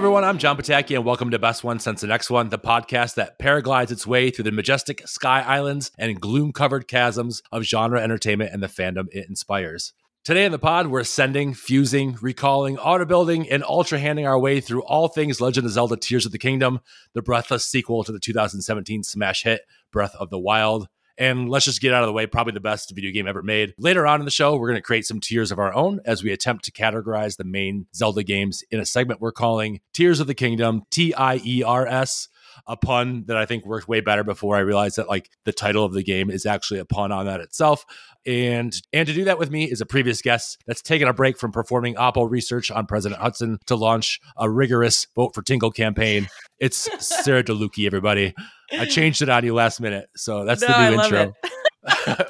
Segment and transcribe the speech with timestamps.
[0.00, 0.24] Everyone.
[0.24, 3.38] I'm John Pataki, and welcome to Best One Since the Next One, the podcast that
[3.38, 8.50] paraglides its way through the majestic sky islands and gloom covered chasms of genre entertainment
[8.50, 9.92] and the fandom it inspires.
[10.24, 14.62] Today in the pod, we're ascending, fusing, recalling, auto building, and ultra handing our way
[14.62, 16.80] through all things Legend of Zelda Tears of the Kingdom,
[17.12, 20.88] the breathless sequel to the 2017 smash hit Breath of the Wild.
[21.20, 23.74] And let's just get out of the way, probably the best video game ever made.
[23.78, 26.24] Later on in the show, we're going to create some tiers of our own as
[26.24, 30.26] we attempt to categorize the main Zelda games in a segment we're calling Tears of
[30.26, 32.28] the Kingdom, T I E R S
[32.66, 35.84] a pun that I think worked way better before I realized that like the title
[35.84, 37.84] of the game is actually a pun on that itself.
[38.26, 41.38] And and to do that with me is a previous guest that's taken a break
[41.38, 46.28] from performing Oppo research on President Hudson to launch a rigorous vote for Tingle campaign.
[46.58, 48.34] It's Sarah Delucchi, everybody.
[48.72, 51.32] I changed it on you last minute, so that's No, the I new intro.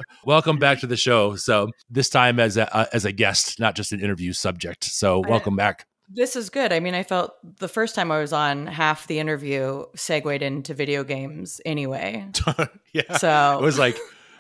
[0.25, 1.37] welcome back to the show.
[1.37, 4.85] So this time as a uh, as a guest, not just an interview subject.
[4.85, 5.87] So I- welcome back.
[6.13, 6.73] This is good.
[6.73, 10.75] I mean, I felt the first time I was on, half the interview segued into
[10.75, 12.27] video games anyway.
[12.93, 13.97] yeah, So it was like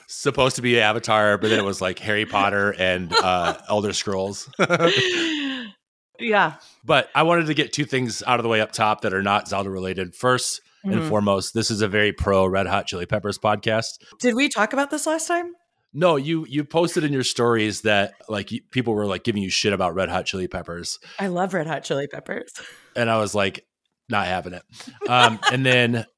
[0.09, 4.51] supposed to be Avatar, but then it was like Harry Potter and uh, Elder Scrolls.
[6.19, 6.55] yeah.
[6.85, 9.23] but I wanted to get two things out of the way up top that are
[9.23, 10.17] not Zelda related.
[10.17, 11.09] First and Mhm.
[11.09, 13.99] foremost, this is a very pro Red Hot Chili Peppers podcast.
[14.19, 15.53] Did we talk about this last time?
[15.93, 19.51] No, you you posted in your stories that like you, people were like giving you
[19.51, 22.53] shit about Red Hot Chili Peppers, I love Red Hot Chili Peppers.
[22.95, 23.67] and I was like,
[24.09, 24.63] not having it.
[25.09, 26.05] Um, and then.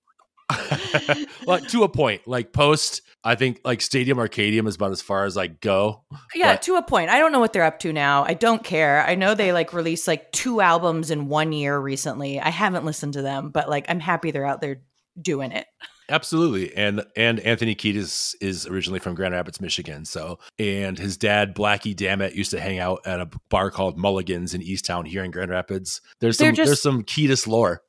[1.47, 5.25] like to a point, like post, I think like Stadium Arcadium is about as far
[5.25, 6.03] as I go.
[6.35, 7.11] Yeah, But- to a point.
[7.11, 8.25] I don't know what they're up to now.
[8.25, 9.05] I don't care.
[9.05, 12.41] I know they like released like two albums in one year recently.
[12.41, 14.83] I haven't listened to them, but like I'm happy they're out there
[15.21, 15.67] doing it.
[16.09, 16.75] Absolutely.
[16.77, 20.05] And and Anthony Kiedis is originally from Grand Rapids, Michigan.
[20.05, 24.53] So and his dad, Blackie Dammit, used to hang out at a bar called Mulligan's
[24.53, 26.03] in Eastown here in Grand Rapids.
[26.21, 27.83] There's They're some just- there's some Kiedis lore.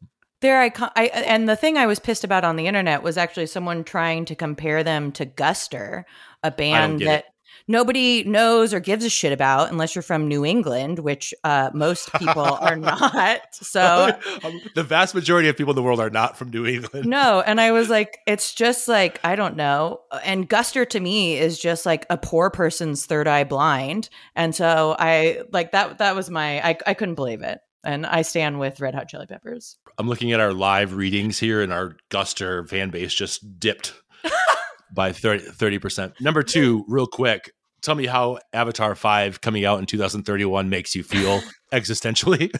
[0.43, 3.47] They're icon- I and the thing I was pissed about on the internet was actually
[3.47, 6.03] someone trying to compare them to Guster,
[6.43, 7.25] a band that
[7.69, 12.11] nobody knows or gives a shit about unless you're from New England, which uh, most
[12.13, 13.39] people are not.
[13.55, 14.11] So
[14.43, 17.05] Um, the vast majority of people in the world are not from New England.
[17.05, 20.01] no, and I was like, it's just like I don't know.
[20.25, 24.93] And Guster to me is just like a poor person's third eye blind, and so
[24.99, 25.99] I like that.
[25.99, 29.25] That was my I I couldn't believe it, and I stand with Red Hot Chili
[29.25, 29.77] Peppers.
[29.97, 33.93] I'm looking at our live readings here, and our Guster fan base just dipped
[34.93, 36.13] by 30 percent.
[36.19, 41.03] Number two, real quick, tell me how Avatar Five coming out in 2031 makes you
[41.03, 42.51] feel existentially.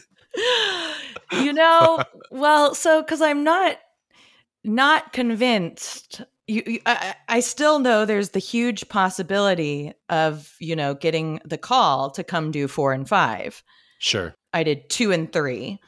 [1.32, 3.78] you know, well, so because I'm not
[4.62, 6.22] not convinced.
[6.46, 11.58] You, you I, I still know there's the huge possibility of you know getting the
[11.58, 13.62] call to come do four and five.
[13.98, 14.34] Sure.
[14.52, 15.80] I did two and three.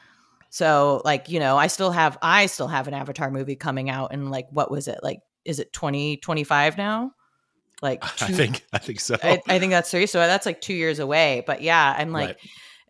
[0.49, 4.13] So like, you know, I still have I still have an Avatar movie coming out
[4.13, 4.99] and like what was it?
[5.03, 7.11] Like is it 2025 now?
[7.81, 9.17] Like I think I think so.
[9.21, 10.05] I, I think that's three.
[10.05, 11.43] So that's like two years away.
[11.45, 12.39] But yeah, I'm like,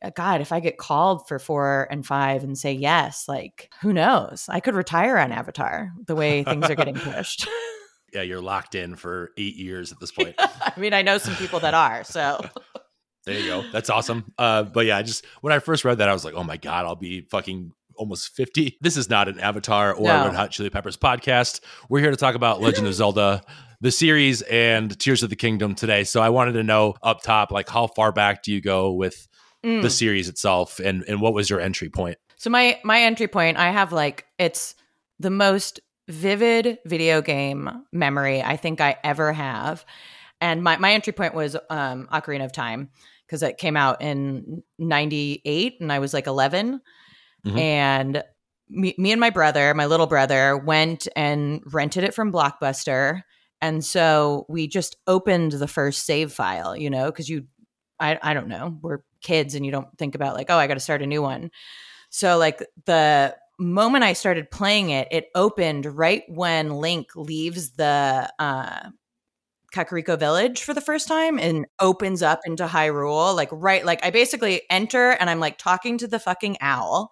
[0.01, 3.94] uh, God, if I get called for four and five and say yes, like who
[3.94, 4.45] knows?
[4.50, 7.47] I could retire on Avatar the way things are getting pushed.
[8.13, 10.35] yeah, you're locked in for eight years at this point.
[10.38, 12.03] I mean, I know some people that are.
[12.03, 12.39] So
[13.27, 13.63] there you go.
[13.71, 14.33] That's awesome.
[14.38, 16.57] Uh, but yeah, I just when I first read that, I was like, oh my
[16.57, 18.77] god, I'll be fucking almost 50.
[18.81, 20.25] This is not an Avatar or No.
[20.25, 21.61] Red Hot Chili Peppers podcast.
[21.89, 23.41] We're here to talk about Legend of Zelda,
[23.81, 26.03] the series, and Tears of the Kingdom today.
[26.03, 29.27] So I wanted to know up top, like how far back do you go with
[29.65, 29.81] Mm.
[29.81, 32.19] the series itself, and and what was your entry point?
[32.35, 34.75] So my my entry point, I have like it's
[35.19, 39.83] the most vivid video game memory I think I ever have.
[40.39, 42.89] And my, my entry point was um Ocarina of Time
[43.27, 46.81] because it came out in 98 and I was like 11
[47.45, 47.59] Mhm.
[47.59, 48.24] and
[48.69, 53.21] me, me and my brother, my little brother went and rented it from Blockbuster
[53.62, 57.45] and so we just opened the first save file, you know, cuz you
[58.00, 60.75] I I don't know, we're kids and you don't think about like, oh, I got
[60.75, 61.50] to start a new one.
[62.09, 68.31] So like the moment I started playing it, it opened right when Link leaves the
[68.39, 68.89] uh
[69.73, 73.35] Kakariko Village for the first time and opens up into Hyrule.
[73.35, 77.11] Like right, like I basically enter and I'm like talking to the fucking owl.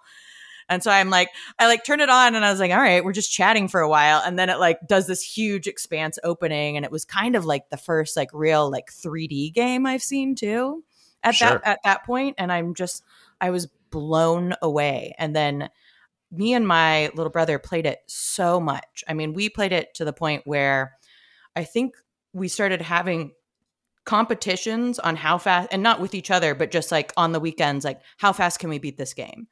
[0.67, 1.29] And so I'm like,
[1.59, 3.81] I like turn it on and I was like, all right, we're just chatting for
[3.81, 4.21] a while.
[4.25, 6.75] And then it like does this huge expanse opening.
[6.75, 10.33] And it was kind of like the first like real like 3D game I've seen
[10.33, 10.83] too
[11.23, 11.49] at Sure.
[11.49, 12.35] that at that point.
[12.39, 13.03] And I'm just
[13.39, 15.13] I was blown away.
[15.19, 15.69] And then
[16.31, 19.03] me and my little brother played it so much.
[19.07, 20.93] I mean, we played it to the point where
[21.55, 21.93] I think
[22.35, 23.31] we started having
[24.05, 27.83] competitions on how fast and not with each other, but just like on the weekends,
[27.83, 29.47] like how fast can we beat this game?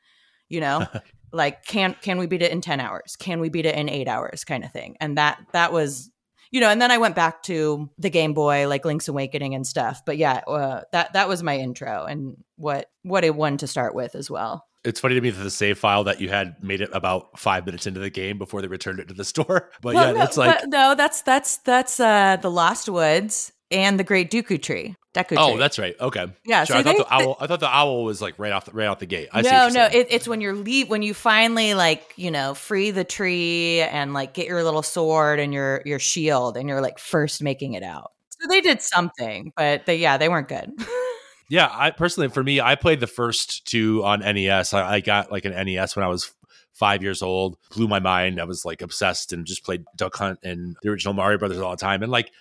[0.53, 0.85] you know?
[1.33, 3.15] like can can we beat it in 10 hours?
[3.15, 4.95] Can we beat it in 8 hours kind of thing.
[5.01, 6.09] And that that was
[6.51, 9.65] you know, and then I went back to the Game Boy, like Link's Awakening and
[9.65, 10.03] stuff.
[10.05, 13.95] But yeah, uh, that that was my intro and what what it won to start
[13.95, 14.67] with as well.
[14.83, 17.65] It's funny to me that the save file that you had made it about five
[17.65, 19.69] minutes into the game before they returned it to the store.
[19.81, 23.99] But well, yeah, no, it's like no, that's that's that's uh the Lost Woods and
[23.99, 24.95] the Great Dooku Tree.
[25.13, 25.59] Deku oh, tree.
[25.59, 25.95] that's right.
[25.99, 26.63] Okay, yeah.
[26.63, 27.37] Sure, so I thought the owl.
[27.39, 29.29] I thought the owl was like right off the right off the gate.
[29.31, 32.89] I no, no, it, it's when you're leave when you finally like you know free
[32.89, 36.97] the tree and like get your little sword and your your shield and you're like
[36.97, 38.11] first making it out.
[38.29, 40.71] So they did something, but they yeah they weren't good.
[41.49, 44.73] Yeah, I personally, for me, I played the first two on NES.
[44.73, 46.33] I, I got like an NES when I was
[46.73, 47.57] five years old.
[47.75, 48.39] Blew my mind.
[48.39, 51.71] I was like obsessed and just played Duck Hunt and the original Mario Brothers all
[51.71, 52.03] the time.
[52.03, 52.31] And like,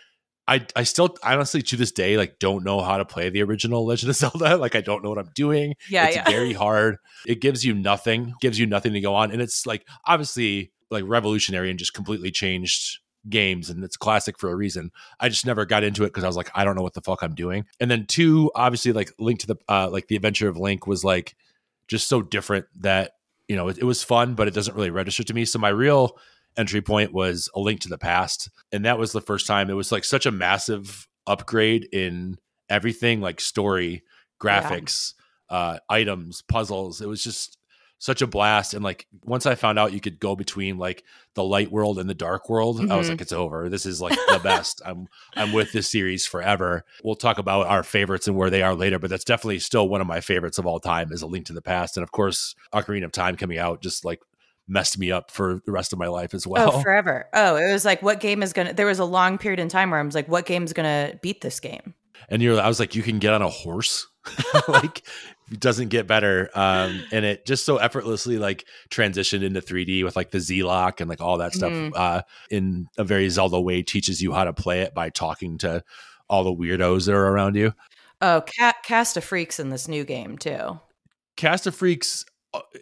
[0.49, 3.87] I I still honestly to this day like don't know how to play the original
[3.87, 4.57] Legend of Zelda.
[4.57, 5.75] Like, I don't know what I'm doing.
[5.89, 6.29] yeah, it's yeah.
[6.29, 6.97] very hard.
[7.27, 8.35] It gives you nothing.
[8.41, 12.31] Gives you nothing to go on, and it's like obviously like revolutionary and just completely
[12.31, 12.99] changed
[13.29, 14.91] games and it's classic for a reason.
[15.21, 17.01] I just never got into it because I was like, I don't know what the
[17.01, 17.67] fuck I'm doing.
[17.81, 21.05] And then two, obviously, like Link to the uh like the Adventure of Link was
[21.05, 21.37] like
[21.89, 23.13] just so different that
[23.49, 25.45] you know it, it was fun, but it doesn't really register to me.
[25.45, 26.19] So my real
[26.57, 29.75] entry point was a link to the past and that was the first time it
[29.75, 32.37] was like such a massive upgrade in
[32.69, 34.03] everything like story
[34.41, 35.15] graphics
[35.49, 37.57] uh items puzzles it was just
[38.03, 41.05] such a blast and like once i found out you could go between like
[41.35, 43.11] the light world and the dark world i was Mhm.
[43.11, 45.07] like it's over this is like the best i'm
[45.37, 48.99] i'm with this series forever we'll talk about our favorites and where they are later
[48.99, 51.53] but that's definitely still one of my favorites of all time is a link to
[51.53, 54.21] the past and of course ocarina of time coming out just like
[54.67, 57.27] messed me up for the rest of my life as well Oh, forever.
[57.35, 58.73] Oh, it was like, what game is gonna?
[58.73, 61.41] There was a long period in time where I was like, what game's gonna beat
[61.41, 61.95] this game?
[62.29, 64.07] and you're i was like you can get on a horse
[64.69, 65.03] like
[65.59, 70.31] doesn't get better um and it just so effortlessly like transitioned into 3d with like
[70.31, 71.93] the z lock and like all that stuff Mhm.
[71.95, 75.83] uh in a very zelda way teaches you how to play it by talking to
[76.31, 77.73] all the weirdos that are around you
[78.25, 80.79] Oh, ca- cast of freaks in this new game too.
[81.37, 82.25] cast of freaks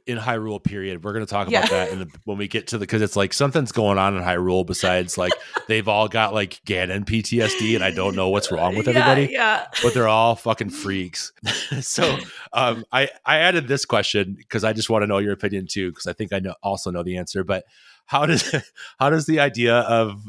[0.07, 1.61] in hyrule period we're going to talk Yeah.
[1.61, 4.17] about that in the, when we get to the because it's like something's going on
[4.17, 5.33] in hyrule besides like
[5.69, 9.33] they've all got like ganon ptsd and i don't know what's wrong with Yeah, everybody
[9.33, 9.67] Yeah.
[9.83, 11.33] but they're all fucking freaks.
[11.81, 12.19] so
[12.53, 15.91] um, I I added this question because I just want to know your opinion too
[15.91, 17.45] because I think I know also know the answer.
[17.45, 17.65] But
[18.07, 18.53] how does
[18.99, 20.21] how does the idea of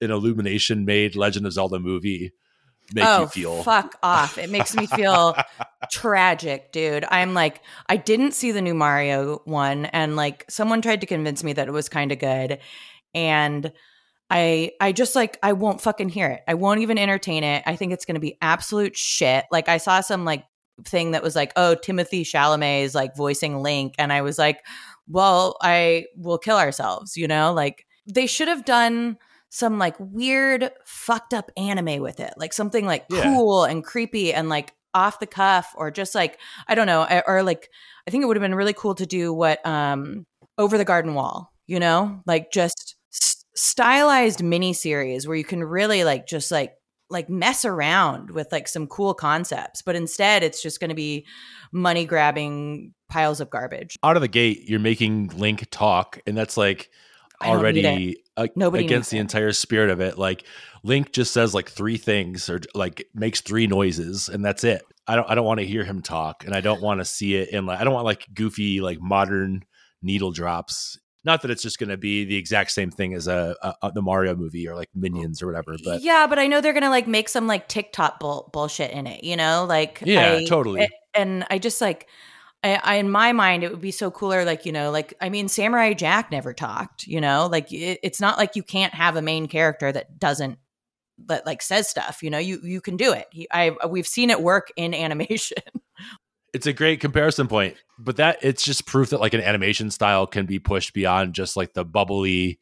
[0.00, 2.32] an Illumination made Legend of Zelda movie
[2.94, 3.62] make oh, you feel?
[3.62, 4.38] fuck off!
[4.38, 5.36] It makes me feel
[5.90, 7.04] tragic, dude.
[7.10, 11.42] I'm like, I didn't see the new Mario one, and like, someone tried to convince
[11.44, 12.58] me that it was kind of good,
[13.14, 13.72] and
[14.28, 16.42] I, I just like, I won't fucking hear it.
[16.48, 17.62] I won't even entertain it.
[17.64, 19.44] I think it's going to be absolute shit.
[19.52, 20.44] Like, I saw some like
[20.84, 24.64] thing that was like, oh, Timothée Chalamet is like voicing Link, and I was like,
[25.08, 29.18] well, I will kill ourselves, you know, like they should have done
[29.50, 33.22] some like weird fucked up anime with it like something like Yeah.
[33.22, 37.42] cool and creepy and like off the cuff or just like i don't know or
[37.42, 37.68] like
[38.06, 40.26] i think it would have been really cool to do what um
[40.58, 45.62] over the garden wall you know like just s- stylized mini series where you can
[45.62, 46.72] really like just like
[47.08, 51.24] like mess around with like some cool concepts but instead it's just going to be
[51.72, 56.56] money grabbing piles of garbage Out of the gate, you're making Link talk, and that's
[56.56, 56.96] like I don't need
[57.42, 59.22] already uh, Nobody against the it.
[59.22, 60.18] entire spirit of it.
[60.18, 60.44] Like
[60.82, 64.82] Link just says like three things or like makes three noises, and that's it.
[65.06, 67.36] I don't I don't want to hear him talk, and I don't want to see
[67.36, 69.64] it in like I don't want like goofy like modern
[70.02, 70.98] needle drops.
[71.24, 73.92] Not that it's just going to be the exact same thing as a, a, a
[73.92, 76.90] the Mario movie or like Minions or whatever, but yeah, but I know they're gonna
[76.90, 80.88] like make some like TikTok bull- bullshit in it, you know, like Yeah, I- totally.
[81.14, 82.08] And I just like,
[82.62, 85.28] I, I in my mind, it would be so cooler, like you know, like I
[85.28, 89.16] mean, Samurai Jack never talked, you know, like it, it's not like you can't have
[89.16, 90.58] a main character that doesn't
[91.26, 93.26] that like says stuff, you know, you you can do it.
[93.30, 95.58] He, I we've seen it work in animation.
[96.52, 100.26] it's a great comparison point but that it's just proof that like an animation style
[100.26, 102.58] can be pushed beyond just like the bubbly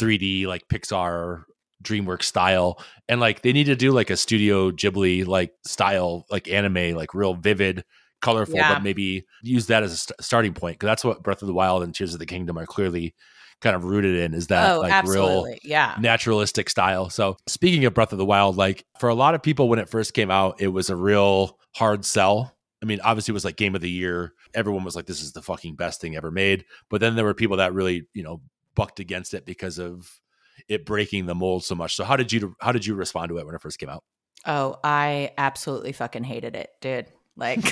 [0.00, 1.42] 3d like pixar
[1.82, 6.48] dreamworks style and like they need to do like a studio ghibli like style like
[6.48, 7.84] anime like real vivid
[8.24, 8.74] colorful Yeah.
[8.74, 11.54] but maybe use that as a st- starting point because that's what breath of the
[11.54, 13.14] wild and tears of the kingdom are clearly
[13.60, 15.96] kind of rooted in is that oh, like real yeah.
[15.98, 17.08] naturalistic style.
[17.08, 19.88] So speaking of Breath of the Wild, like for a lot of people when it
[19.88, 22.54] first came out, it was a real hard sell.
[22.82, 24.34] I mean, obviously it was like game of the year.
[24.54, 26.64] Everyone was like, this is the fucking best thing ever made.
[26.90, 28.42] But then there were people that really, you know,
[28.74, 30.20] bucked against it because of
[30.68, 31.94] it breaking the mold so much.
[31.96, 34.04] So how did you how did you respond to it when it first came out?
[34.46, 37.06] Oh, I absolutely fucking hated it, dude.
[37.36, 37.64] Like,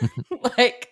[0.58, 0.88] like,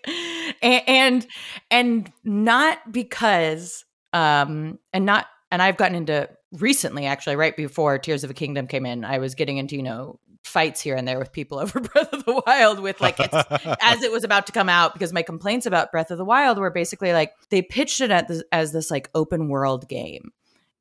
[0.62, 1.26] and, and
[1.70, 8.24] and not because um and not and I've gotten into recently actually right before Tears
[8.24, 11.18] of a Kingdom came in I was getting into you know fights here and there
[11.18, 13.34] with people over Breath of the Wild with like it's,
[13.82, 16.58] as it was about to come out because my complaints about Breath of the Wild
[16.58, 20.32] were basically like they pitched it at this, as this like open world game.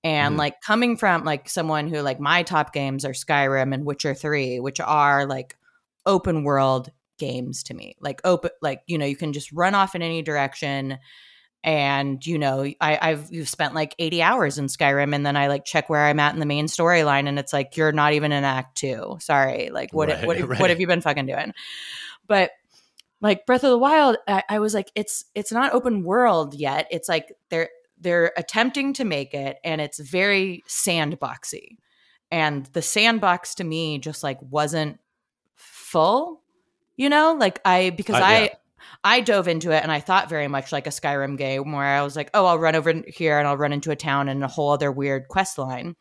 [0.04, 0.40] And mm-hmm.
[0.40, 4.60] like coming from like someone who like my top games are Skyrim and Witcher 3,
[4.60, 5.58] which are like
[6.06, 7.96] open world games to me.
[8.00, 10.98] Like oh, open like you know, you can just run off in any direction
[11.66, 15.48] and you know I, i've you've spent like 80 hours in skyrim and then i
[15.48, 18.32] like check where i'm at in the main storyline and it's like you're not even
[18.32, 19.18] in act two.
[19.20, 19.70] Sorry.
[19.72, 20.60] Like what right, what, right.
[20.60, 21.54] what have you been fucking doing?
[22.28, 22.52] But
[23.20, 26.88] like breath of the wild I, I was like it's it's not open world yet.
[26.92, 27.70] It's like they're
[28.00, 31.78] they're attempting to make it and it's very sandboxy.
[32.30, 35.00] And the sandbox to me just like wasn't
[35.56, 36.44] full
[36.98, 38.26] you know like i because uh, yeah.
[38.28, 38.50] i
[39.04, 42.02] I dove into it and I thought very much like a Skyrim game where I
[42.02, 44.48] was like, oh, I'll run over here and I'll run into a town and a
[44.48, 45.96] whole other weird quest line.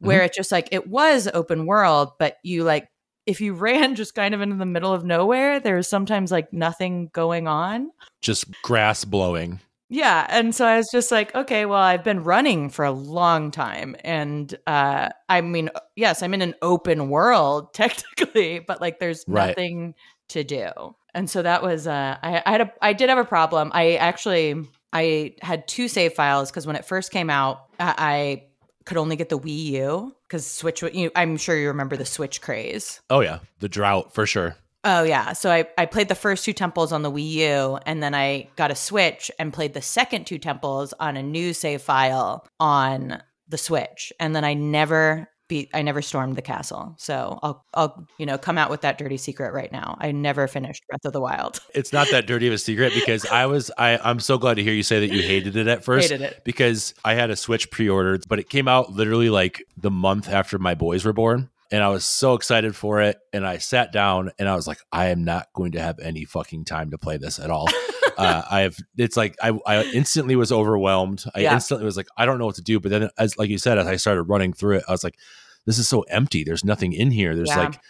[0.00, 0.26] Where mm-hmm.
[0.26, 2.88] it just like it was open world, but you like
[3.26, 7.10] if you ran just kind of into the middle of nowhere, there's sometimes like nothing
[7.12, 7.90] going on.
[8.20, 9.60] Just grass blowing.
[9.88, 10.26] Yeah.
[10.28, 13.96] And so I was just like, okay, well, I've been running for a long time.
[14.02, 19.48] And uh I mean, yes, I'm in an open world technically, but like there's right.
[19.48, 19.94] nothing
[20.28, 23.24] to do and so that was uh, I, I had a I did have a
[23.24, 23.70] problem.
[23.74, 24.54] I actually
[24.92, 28.44] I had two save files because when it first came out, I, I
[28.84, 30.82] could only get the Wii U because Switch.
[30.82, 33.00] You, I'm sure you remember the Switch craze.
[33.08, 34.56] Oh yeah, the drought for sure.
[34.88, 38.00] Oh yeah, so I I played the first two temples on the Wii U, and
[38.00, 41.82] then I got a Switch and played the second two temples on a new save
[41.82, 46.94] file on the Switch, and then I never beat I never stormed the castle.
[46.98, 49.96] So I'll I'll you know come out with that dirty secret right now.
[50.00, 51.58] I never finished Breath of the Wild.
[51.74, 54.62] It's not that dirty of a secret because I was I I'm so glad to
[54.62, 56.10] hear you say that you hated it at first.
[56.10, 56.44] Hated it.
[56.44, 60.58] Because I had a Switch pre-ordered, but it came out literally like the month after
[60.58, 61.50] my boys were born.
[61.70, 63.18] And I was so excited for it.
[63.32, 66.24] And I sat down and I was like, I am not going to have any
[66.24, 67.68] fucking time to play this at all.
[68.16, 71.24] uh, I have, it's like, I, I instantly was overwhelmed.
[71.34, 71.54] I yeah.
[71.54, 72.80] instantly was like, I don't know what to do.
[72.80, 75.18] But then, as like you said, as I started running through it, I was like,
[75.66, 76.44] this is so empty.
[76.44, 77.34] There's nothing in here.
[77.34, 77.64] There's yeah.
[77.64, 77.80] like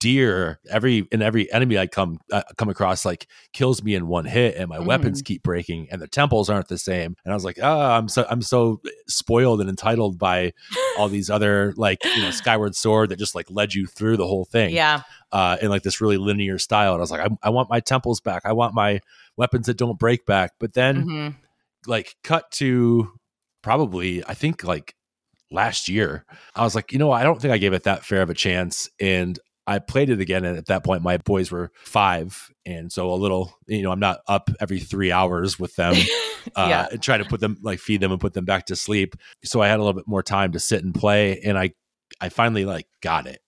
[0.00, 4.24] deer every and every enemy I come uh, come across like kills me in one
[4.24, 4.86] hit, and my mm-hmm.
[4.86, 7.14] weapons keep breaking, and the temples aren't the same.
[7.24, 10.52] And I was like, oh, I'm so I'm so spoiled and entitled by
[10.98, 14.26] all these other like you know Skyward Sword that just like led you through the
[14.26, 14.74] whole thing.
[14.74, 15.02] Yeah.
[15.32, 17.80] Uh, in like this really linear style, and I was like, I, I want my
[17.80, 18.42] temples back.
[18.44, 19.00] I want my
[19.36, 20.52] weapons that don't break back.
[20.58, 21.28] But then, mm-hmm.
[21.90, 23.10] like, cut to
[23.66, 24.94] probably I think like
[25.50, 26.24] last year.
[26.54, 28.34] I was like, you know, I don't think I gave it that fair of a
[28.34, 28.88] chance.
[29.00, 30.44] And I played it again.
[30.44, 32.50] And at that point, my boys were five.
[32.64, 35.94] And so a little, you know, I'm not up every three hours with them
[36.56, 36.86] uh, yeah.
[36.90, 39.16] and try to put them, like feed them and put them back to sleep.
[39.44, 41.40] So I had a little bit more time to sit and play.
[41.40, 41.72] And I,
[42.20, 43.40] I finally like got it.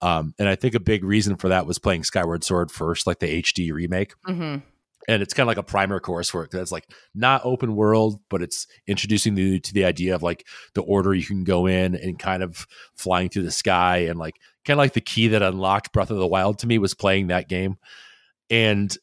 [0.00, 3.18] Um, and I think a big reason for that was playing Skyward Sword first, like
[3.18, 4.12] the HD remake.
[4.28, 4.58] Mm-hmm
[5.08, 8.20] and it's kind of like a primer course for it because like not open world
[8.28, 11.94] but it's introducing you to the idea of like the order you can go in
[11.94, 15.42] and kind of flying through the sky and like kind of like the key that
[15.42, 17.76] unlocked breath of the wild to me was playing that game.
[18.50, 18.96] And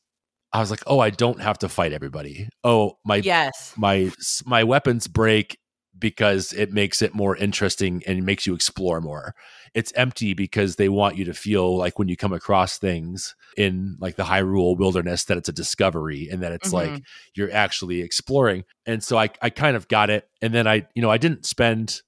[0.53, 2.49] i was like oh i don't have to fight everybody.
[2.63, 3.73] Oh my yes.
[3.77, 4.11] my
[4.45, 5.57] my weapons break
[6.01, 9.33] because it makes it more interesting and makes you explore more.
[9.73, 13.95] It's empty because they want you to feel like when you come across things in
[14.01, 16.93] like the Hyrule wilderness that it's a discovery and that it's mm-hmm.
[16.95, 17.03] like
[17.35, 18.65] you're actually exploring.
[18.85, 20.27] And so I I kind of got it.
[20.41, 22.01] And then I, you know, I didn't spend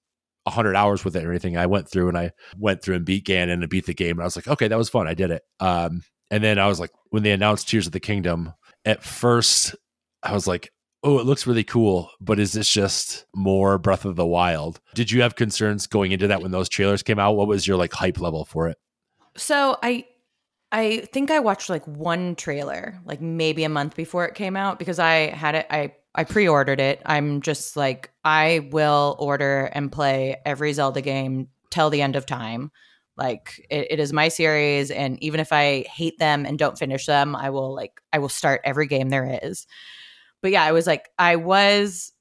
[0.46, 1.56] a hundred hours with it or anything.
[1.56, 4.18] I went through and I went through and beat Ganon and beat the game.
[4.18, 5.08] And I was like, okay, that was fun.
[5.08, 5.44] I did it.
[5.62, 9.76] Um, and then I was like, when they announced Tears of the Kingdom, at first
[10.22, 10.73] I was like,
[11.04, 14.80] oh, it looks really cool, but is this just more Breath of the Wild?
[14.96, 17.34] Did you have concerns going into that when those trailers came out?
[17.34, 18.78] What was your like hype level for it?
[19.36, 20.06] So I
[20.72, 24.80] I think I watched like one trailer, like maybe a month before it came out
[24.80, 27.02] because I had it I I pre-ordered it.
[27.06, 32.26] I'm just like I will order and play every Zelda game till the end of
[32.26, 32.72] time.
[33.18, 37.06] Like it, it is my series and even if I hate them and don't finish
[37.06, 39.68] them, I will like I will start every game there is
[40.44, 42.12] but yeah, I was like, I was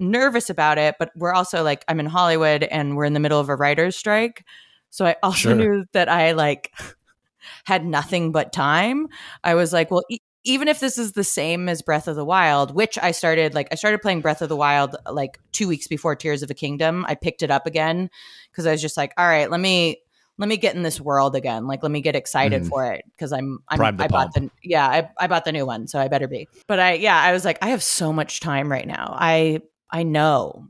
[0.00, 3.38] nervous about it, but we're also like, I'm in Hollywood and we're in the middle
[3.38, 4.44] of a writer's strike.
[4.90, 5.54] So I also sure.
[5.54, 6.72] knew that I like
[7.66, 9.08] had nothing but time.
[9.44, 12.24] I was like, well, e- even if this is the same as Breath of the
[12.24, 15.86] Wild, which I started like I started playing Breath of the Wild like 2 weeks
[15.86, 17.04] before Tears of a Kingdom.
[17.08, 18.10] I picked it up again
[18.52, 19.98] cuz I was just like, all right, let me
[20.38, 21.66] let me get in this world again.
[21.66, 22.68] Like let me get excited Mhm.
[22.68, 25.64] for it because I'm I'm Prime I bought the yeah I I bought the new
[25.66, 26.48] one, so I better be.
[26.66, 29.14] But I yeah I was like I have so much time right now.
[29.18, 29.60] I
[29.90, 30.66] I know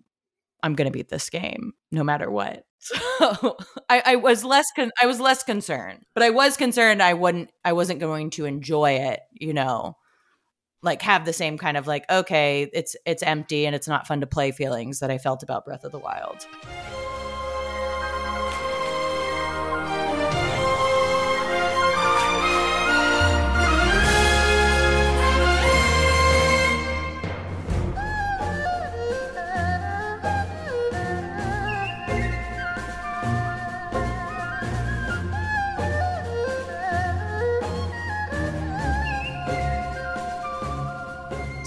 [0.63, 2.65] I'm gonna beat this game no matter what.
[2.85, 3.57] So
[3.89, 7.51] I, I was less con- I was less concerned, but I was concerned I wouldn't
[7.65, 9.21] I wasn't going to enjoy it.
[9.33, 9.97] You know,
[10.83, 14.21] like have the same kind of like okay it's it's empty and it's not fun
[14.21, 16.47] to play feelings that I felt about Breath of the Wild.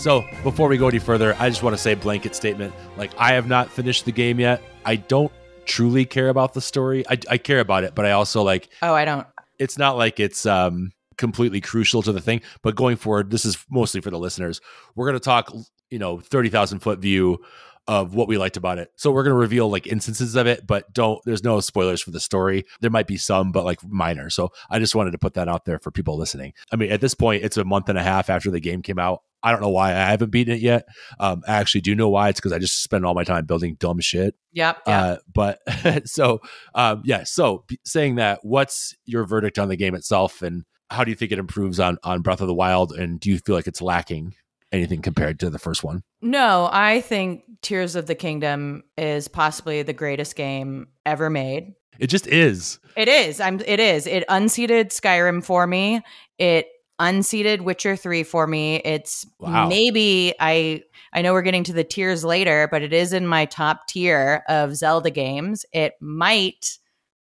[0.08, 2.74] So before we go any further, I just want to say blanket statement.
[2.96, 4.62] Like I have not finished the game yet.
[4.86, 5.34] I don't
[5.66, 7.06] truly care about the story.
[7.10, 9.28] I, I care about it, but I also like Oh, I don't.
[9.60, 12.40] it's not like it's um completely crucial to the thing.
[12.62, 14.62] But going forward, this is mostly for the listeners.
[14.96, 15.52] We're gonna talk,
[15.90, 17.40] you know, thirty thousand foot view
[17.88, 18.92] of what we liked about it.
[18.96, 22.20] So we're gonna reveal like instances of it, but don't there's no spoilers for the
[22.20, 22.66] story.
[22.82, 24.30] There might be some, but like minor.
[24.30, 26.54] So I just wanted to put that out there for people listening.
[26.72, 29.00] I mean, at this point, it's a month and a half after the game came
[29.00, 29.22] out.
[29.44, 30.88] I don't know why I haven't beaten it yet.
[31.20, 32.30] Um, I actually do know why.
[32.30, 34.36] It's because I just spend all my time building dumb shit.
[34.54, 34.80] Yep.
[34.88, 35.02] Yeah.
[35.02, 35.60] Uh, but
[36.08, 36.42] so
[36.76, 37.24] um, yeah.
[37.24, 41.32] So saying that, what's your verdict on the game itself, and how do you think
[41.32, 42.92] it improves on on Breath of the Wild?
[42.92, 44.34] And do you feel like it's lacking
[44.72, 46.04] anything compared to the first one?
[46.22, 51.74] no, I think Tears of the Kingdom is possibly the greatest game ever made.
[52.00, 52.80] It just is.
[52.96, 53.40] It is.
[53.42, 54.06] I'm it is.
[54.06, 56.02] It unseated Skyrim for me.
[56.38, 56.68] It
[57.00, 58.76] unseated Witcher 3 for me.
[58.78, 59.68] It's Wow.
[59.68, 63.46] maybe I I know we're getting to the tiers later, but it is in my
[63.46, 65.66] top tier of Zelda games.
[65.74, 66.78] It might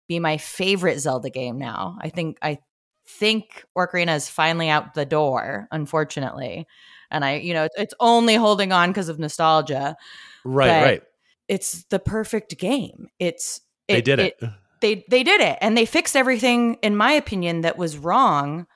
[0.07, 1.97] be my favorite Zelda game now.
[1.99, 2.59] I think I
[3.07, 6.67] think Ocarina is finally out the door, unfortunately.
[7.11, 9.95] And I, you know, it's, it's only holding on because of nostalgia.
[10.43, 10.67] Right.
[10.67, 11.03] But right.
[11.47, 13.07] It's the perfect game.
[13.19, 14.41] It's They did it.
[14.81, 18.67] they they did it and they fixed everything in my opinion that was wrong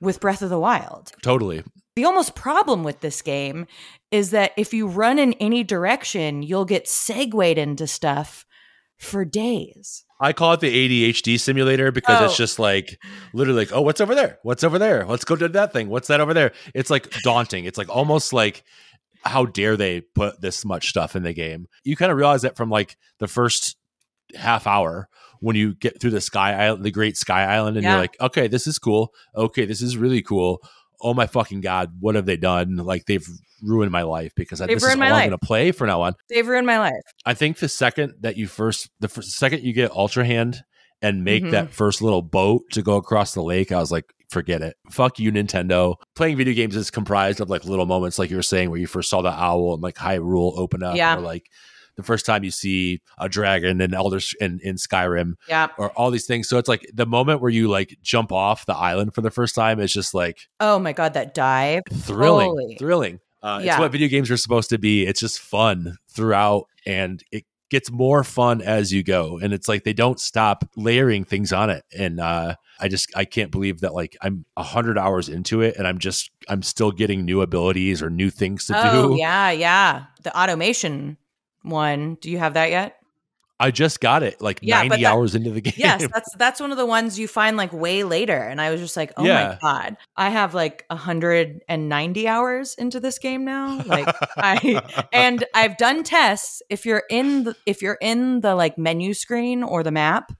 [0.00, 1.12] with Breath of the Wild.
[1.22, 1.62] Totally.
[1.94, 3.66] The almost problem with this game
[4.10, 8.44] is that if you run in any direction, you'll get segued into stuff
[8.98, 10.04] for days.
[10.18, 10.72] I call it the
[11.12, 12.36] ADHD simulator because it's Oh.
[12.36, 12.98] just like
[13.34, 14.38] literally like, oh, what's over there?
[14.42, 15.04] What's over there?
[15.06, 15.88] Let's go to that thing.
[15.88, 16.52] What's that over there?
[16.74, 17.64] It's like daunting.
[17.66, 18.62] It's like almost like
[19.24, 21.66] how dare they put this much stuff in the game?
[21.84, 23.76] You kind of realize that from like the first
[24.34, 25.08] half hour
[25.40, 27.90] when you get through the sky island, the great sky island, and Yeah.
[27.92, 29.12] you're like, okay, this is cool.
[29.36, 30.62] Okay, this is really cool.
[31.00, 32.76] Oh my fucking god, what have they done?
[32.76, 33.26] Like they've
[33.62, 35.20] ruined my life because I, this is all my I'm life.
[35.28, 36.14] going to play for now on.
[36.28, 36.92] They've ruined my life.
[37.24, 40.62] I think the second that you first, the first, second you get Ultra Hand
[41.02, 41.50] and make Mhm.
[41.52, 44.76] that first little boat to go across the lake, I was like, forget it.
[44.90, 45.96] Fuck you, Nintendo.
[46.14, 48.86] Playing video games is comprised of like little moments, like you were saying, where you
[48.86, 51.16] first saw the owl and like Hyrule open up, Yeah.
[51.16, 51.44] or like
[51.96, 55.68] the first time you see a dragon in Elder in, in Skyrim, Yeah.
[55.78, 56.48] or all these things.
[56.48, 59.54] So it's like the moment where you like jump off the island for the first
[59.54, 61.82] time is just like Oh my god, that dive.
[61.92, 62.76] thrilling, Holy.
[62.76, 63.20] thrilling.
[63.42, 65.06] Uh, It's what video games are supposed to be.
[65.06, 69.38] It's just fun throughout, and it gets more fun as you go.
[69.42, 71.84] And it's like they don't stop layering things on it.
[71.96, 75.76] And uh, I just I can't believe that like I'm a hundred hours into it,
[75.76, 79.16] and I'm just I'm still getting new abilities or new things to Oh do.
[79.18, 80.04] yeah, yeah.
[80.24, 81.16] The automation
[81.66, 82.16] one.
[82.20, 82.96] Do you have that yet?
[83.58, 85.72] I just got it like Yeah, 90 that- hours into the game.
[85.78, 88.82] Yes, that's that's one of the ones you find like way later, and I was
[88.82, 89.48] just like, oh Yeah.
[89.48, 93.82] my god, I have like hundred and ninety hours into this game now.
[93.86, 96.60] Like I and I've done tests.
[96.68, 100.32] If you're in the if you're in the like menu screen or the map,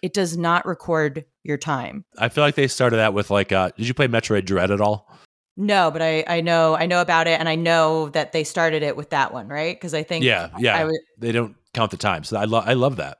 [0.00, 2.04] it does not record your time.
[2.18, 4.80] I feel like they started that with like uh did you play Metroid Dread at
[4.80, 5.09] all?
[5.56, 8.82] No, but I I know I know about it, and I know that they started
[8.82, 9.76] it with that one, right?
[9.76, 10.76] Because I think Yeah, yeah.
[10.76, 12.24] I was they don't count the time.
[12.24, 13.18] So I love I love that.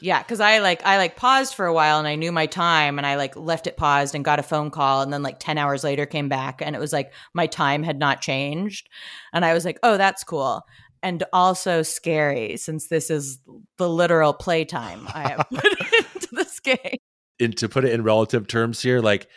[0.00, 2.98] Yeah, because I like I like paused for a while and I knew my time
[2.98, 5.58] and I like left it paused and got a phone call and then like ten
[5.58, 8.88] hours later came back and it was like my time had not changed
[9.32, 10.64] and I was like, oh, that's cool
[11.02, 13.38] and also scary since this is
[13.78, 15.64] the literal playtime I have put
[16.14, 16.98] into this game.
[17.38, 19.28] and to put it in relative terms here, like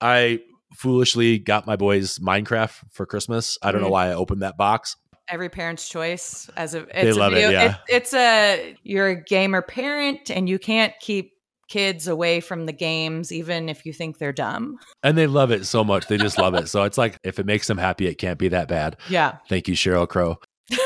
[0.00, 0.40] I
[0.76, 3.58] foolishly got my boys Minecraft for Christmas.
[3.62, 3.92] I don't know Mm.
[3.92, 4.96] why I opened that box.
[5.28, 7.76] Every parent's choice as a They it's a love it, yeah.
[7.88, 11.32] it's a you're a gamer parent and you can't keep
[11.68, 14.76] kids away from the games even if you think they're dumb.
[15.02, 16.06] And they love it so much.
[16.06, 16.68] They just love it.
[16.68, 18.96] So it's like if it makes them happy, it can't be that bad.
[19.08, 19.38] Yeah.
[19.48, 20.36] Thank you, Sheryl Crow.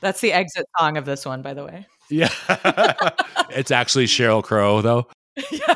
[0.00, 1.84] That's the exit song of this one, by the way.
[2.10, 2.30] Yeah.
[3.50, 5.08] it's actually Sheryl Crow though.
[5.50, 5.74] yeah.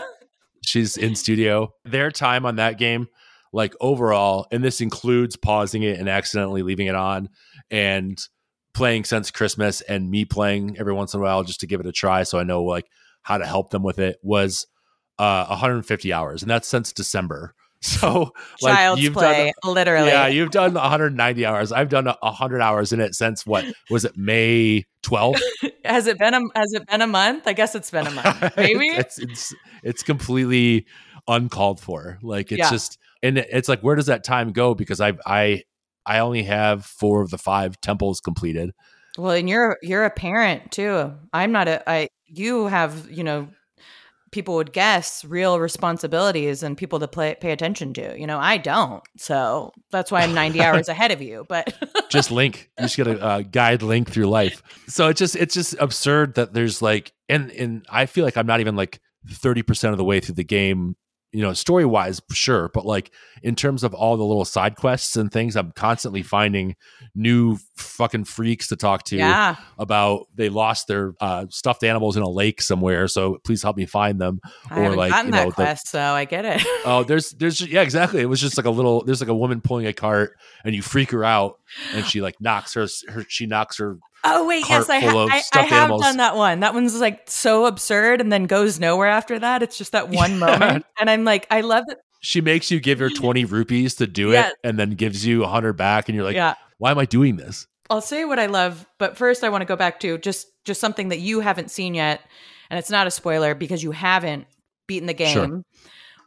[0.65, 1.73] She's in studio.
[1.85, 3.09] Their time on that game,
[3.53, 7.29] like overall, and this includes pausing it and accidentally leaving it on
[7.71, 8.19] and
[8.75, 11.87] playing since Christmas and me playing every once in a while just to give it
[11.87, 12.87] a try so I know like
[13.21, 14.67] how to help them with it was
[15.19, 17.55] uh 150 hours and that's since December.
[17.85, 18.31] So
[18.63, 20.07] like Child's you've play, done literally.
[20.07, 21.73] Yeah, you've done 190 hours.
[21.73, 25.41] I've done 100 hours in it since what was it May 12th?
[25.85, 27.49] has it been a has it been a month?
[27.49, 28.53] I guess it's been a month.
[28.57, 28.87] Maybe.
[28.87, 30.87] it's, it's it's completely
[31.27, 32.19] uncalled for.
[32.23, 32.71] Like it's Yeah.
[32.71, 34.75] just and it's like where does that time go?
[34.75, 35.63] Because I I
[36.05, 38.73] I only have four of the five temples completed.
[39.19, 41.13] Well, and you're you're a parent too.
[41.33, 43.49] I'm not a I you have, you know,
[44.31, 48.19] people would guess real responsibilities and people to play pay attention to.
[48.19, 49.03] You know, I don't.
[49.19, 51.45] So that's why I'm 90 hours ahead of you.
[51.49, 51.75] But
[52.11, 52.71] Just link.
[52.79, 54.63] You just get a uh, guide link through life.
[54.89, 58.47] So it's just it's just absurd that there's like and and I feel like I'm
[58.47, 60.97] not even like 30% of the way through the game
[61.33, 63.11] you know story wise sure but like
[63.43, 66.77] in terms of all the little side quests and things i'm constantly finding
[67.15, 69.57] new fucking freaks to talk to yeah.
[69.79, 73.87] about they lost their uh, stuffed animals in a lake somewhere so please help me
[73.87, 74.41] find them
[74.71, 76.63] I or like, you that know, the- quest, so I get it.
[76.85, 79.61] oh there's there's yeah exactly it was just like a little there's like a woman
[79.61, 81.59] pulling a cart and you freak her out
[81.95, 85.43] and she like knocks her, her she knocks her Oh wait, yes, I, ha- I,
[85.53, 86.03] I have animals.
[86.03, 86.61] done that one.
[86.61, 89.63] That one's like so absurd and then goes nowhere after that.
[89.63, 90.39] It's just that one Yeah.
[90.39, 91.99] moment, and I'm like, I love it.
[92.21, 94.49] she makes you give her 20 rupees to do Yeah.
[94.49, 97.05] it and then gives you a 100 back and you're like yeah, why am i
[97.05, 100.17] doing this I'll say what I love, but first I want to go back to
[100.19, 102.21] just just something that you haven't seen yet,
[102.71, 104.47] and it's not a spoiler because you haven't
[104.87, 105.35] beaten the game.
[105.35, 105.63] Sure.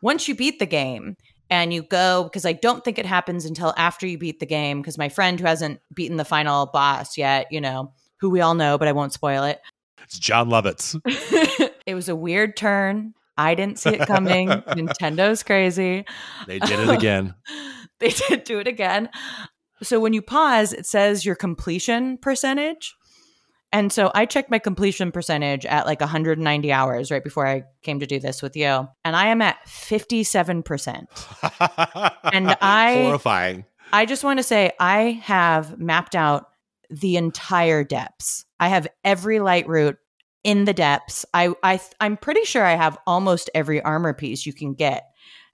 [0.01, 1.15] Once you beat the game
[1.49, 4.81] and you go, because I don't think it happens until after you beat the game.
[4.81, 8.55] Because my friend who hasn't beaten the final boss yet, you know, who we all
[8.55, 9.61] know, but I won't spoil it.
[10.03, 10.99] it's jon lovitz
[11.85, 13.13] it was a weird turn.
[13.37, 14.47] I didn't see it coming.
[14.49, 16.05] Nintendo's crazy.
[16.47, 17.35] they did it again
[17.99, 19.09] they did do it again.
[19.83, 22.95] So when you pause, it says your completion percentage.
[23.71, 27.99] And so I checked my completion percentage at like 190 hours right before I came
[27.99, 28.87] to do this with you.
[29.03, 31.05] And I am at 57%.
[32.31, 36.49] and I- horrifying I just want to say I have mapped out
[36.89, 38.45] the entire depths.
[38.59, 39.97] I have every light route
[40.43, 41.25] in the depths.
[41.33, 45.05] I, I I'm pretty sure I have almost every armor piece you can get.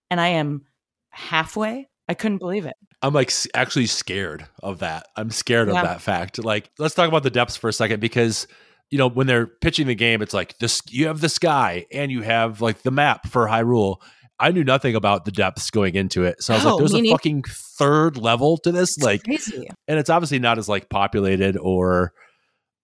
[0.09, 0.63] And I am
[1.09, 1.89] halfway.
[2.07, 2.75] I couldn't believe it.
[3.01, 5.07] I'm like actually scared of that.
[5.15, 5.81] I'm scared Yeah.
[5.81, 6.43] of that fact.
[6.43, 8.47] Like, let's talk about the depths for a second because
[8.89, 12.11] you know when they're pitching the game, it's like this: you have the sky and
[12.11, 13.97] you have like the map for Hyrule.
[14.39, 16.79] I knew nothing about the depths going into it, so I was No, like, oh,
[16.79, 17.13] "There's a neither.
[17.13, 17.43] fucking
[17.77, 19.67] third level to this." It's Like, crazy.
[19.87, 22.11] and it's obviously not as like populated or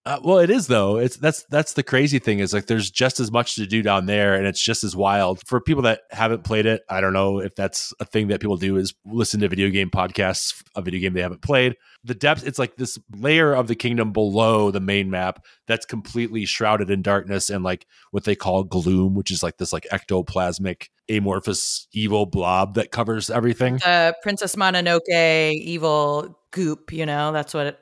[0.08, 0.96] uh, well it is though.
[0.96, 4.06] It's that's that's the crazy thing is like there's just as much to do down
[4.06, 5.46] there and it's just as wild.
[5.46, 8.56] For people that haven't played it i don't know if that's a thing that people
[8.56, 11.76] do is listen to video game podcasts a video game they haven't played.
[12.04, 16.46] The depth it's like this layer of the kingdom below the main map that's completely
[16.46, 20.88] shrouded in darkness and like what they call gloom which is like this like ectoplasmic
[21.10, 23.76] amorphous evil blob that covers everything.
[23.76, 27.78] The Princess Mononoke evil goop, you know, that's what it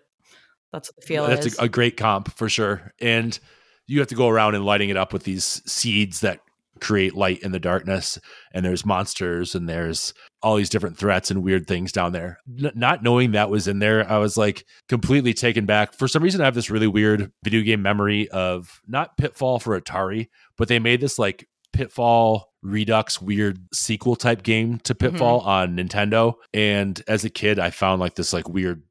[0.77, 1.59] that's what the feel That's is.
[1.59, 2.93] a, a great comp for sure.
[3.01, 3.39] And
[3.87, 6.41] you have to go around and lighting it up with these seeds that
[6.81, 8.19] create light in the darkness.
[8.53, 10.13] And there's monsters and there's
[10.43, 12.39] all these different threats and weird things down there.
[12.63, 15.95] N- not knowing that was in there, I was like completely taken back.
[15.95, 19.81] For some reason, I have this really weird video game memory of not Pitfall for
[19.81, 25.13] Atari, but they made this like Pitfall Redux weird sequel type game to mm-hmm.
[25.13, 26.35] Pitfall on Nintendo.
[26.53, 28.83] And as a kid, I found like this like weird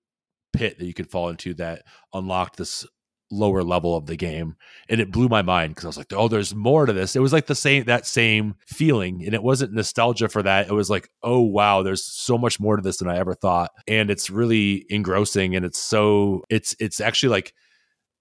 [0.55, 2.85] pit that you could fall into that unlocked this
[3.31, 4.55] lower level of the game.
[4.89, 7.15] And it blew my mind because i was like oh there's more to this.
[7.15, 10.67] It was like the same that same feeling and it wasn't nostalgia for that.
[10.67, 13.71] It was like oh wow there's so much more to this than i ever thought.
[13.87, 17.53] And it's really engrossing and it's so it's it's actually like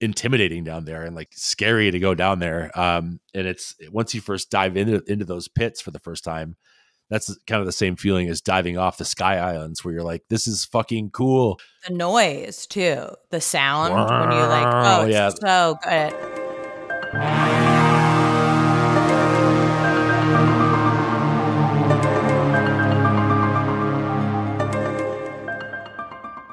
[0.00, 2.70] intimidating down there and like scary to go down there.
[2.78, 6.56] Um and it's once you first dive into into those pits for the first time
[7.10, 10.22] that's kind of the same feeling as diving off the sky islands where you're like
[10.30, 13.08] this is fucking cool the noise too.
[13.30, 15.30] The sound when you're like oh it's Yeah.
[15.30, 16.14] so good.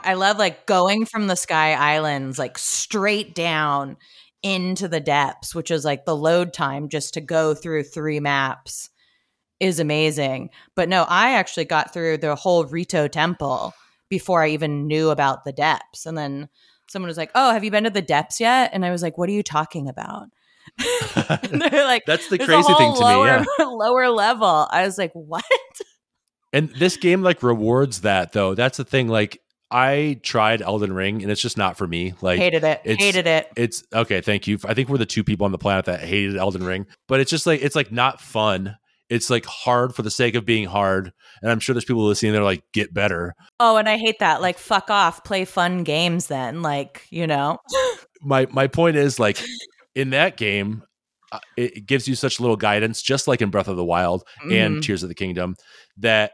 [0.04, 3.98] I love like going from the Sky Islands like straight down
[4.42, 8.90] into the depths, which is like the load time just to go through three maps
[9.62, 10.50] is amazing.
[10.76, 13.74] But no, I actually got through the whole Rito temple
[14.10, 16.06] before I even knew about the depths.
[16.06, 16.50] And then
[16.90, 18.72] someone was like, Oh, have you been to the depths yet?
[18.74, 20.28] And I was like, What are you talking about?
[20.78, 23.06] They're like, That's the "There's a crazy thing to me.
[23.06, 23.46] lower, Yeah.
[23.66, 24.68] lower level.
[24.72, 25.46] I was like, what?
[26.54, 28.56] And this game like rewards that though.
[28.56, 29.08] That's the thing.
[29.08, 29.40] Like
[29.72, 32.14] I tried Elden Ring and it's just not for me.
[32.22, 32.82] Like Hated it.
[32.84, 33.48] it's- Hated it.
[33.56, 34.58] it's okay, thank you.
[34.66, 36.88] I think we're the two people on the planet that hated Elden Ring.
[37.08, 38.76] But it's just like it's like not fun.
[39.12, 41.12] It's like hard for the sake of being hard.
[41.42, 43.36] And I'm sure there's people listening that are like, get better.
[43.60, 44.42] Oh, and I hate that.
[44.42, 45.24] Like, fuck off.
[45.26, 46.62] Play fun games then.
[46.62, 47.58] Like, you know?
[48.24, 49.40] My my point is like
[49.96, 50.84] in that game,
[51.32, 54.78] uh, it, gives you such little guidance, just like in Breath of the Wild and
[54.78, 54.82] Mhm.
[54.84, 55.56] Tears of the Kingdom,
[55.98, 56.34] that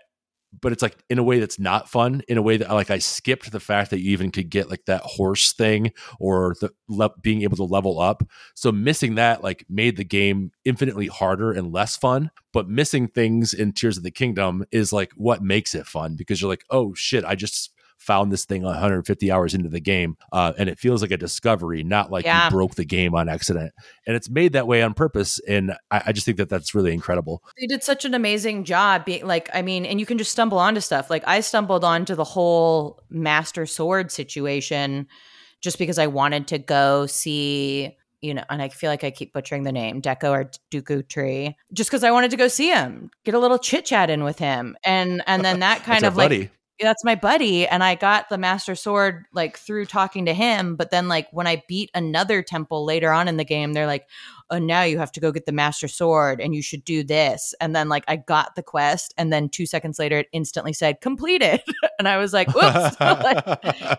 [0.61, 2.21] but it's like in a way that's not fun.
[2.27, 4.85] In a way that like I skipped the fact that you even could get like
[4.85, 8.23] that horse thing or the le- being able to level up.
[8.55, 12.31] So missing that like made the game infinitely harder and less fun.
[12.53, 16.41] But missing things in Tears of the Kingdom is like what makes it fun because
[16.41, 17.71] you're like, oh shit, I just
[18.07, 21.83] found this thing 150 hours into the game uh, and it feels like a discovery
[21.83, 22.45] not like Yeah.
[22.45, 23.73] you broke the game on accident
[24.07, 26.93] and it's made that way on purpose and I, I just think that that's really
[26.93, 30.31] incredible They did such an amazing job being like, I mean, and you can just
[30.31, 31.09] stumble onto stuff.
[31.09, 35.07] Like I stumbled onto the whole master sword situation
[35.61, 39.33] just because I wanted to go see, you know, and I feel like I keep
[39.33, 43.09] butchering the name, Deco or Dooku Tree, just because I wanted to go see him,
[43.25, 44.77] get a little chit chat in with him.
[44.85, 46.49] And and then that kind of like buddy.
[46.79, 50.91] That's my buddy and i got the master sword like through talking to him but
[50.91, 54.07] then like when i beat another temple later on in the game they're like
[54.49, 57.53] oh now you have to go get the master sword and you should do this.
[57.59, 61.01] And then like i got the quest and then two seconds later it instantly said
[61.01, 61.61] completed
[61.99, 62.95] and i was like whoops.
[63.17, 63.43] Like,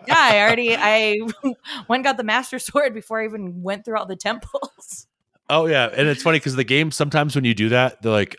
[0.07, 1.17] yeah i already i
[1.89, 5.07] went got the master sword before i even went through all the temples.
[5.51, 8.37] Oh yeah, and it's funny because the game sometimes when you do that, they're like,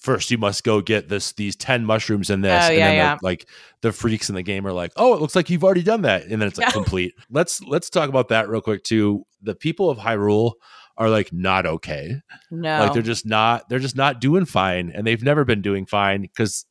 [0.00, 2.96] first you must go get this these ten mushrooms in this, Oh, and yeah, then
[2.96, 3.16] yeah.
[3.16, 3.48] the- like
[3.82, 6.24] the freaks in the game are like, oh, it looks like you've already done that,
[6.24, 7.14] and then it's like complete.
[7.30, 9.24] Let's let's talk about that real quick too.
[9.42, 10.54] The people of Hyrule
[10.96, 12.16] are like not okay.
[12.50, 15.86] no Like they're just not they're just not doing fine, and they've never been doing
[15.86, 16.64] fine because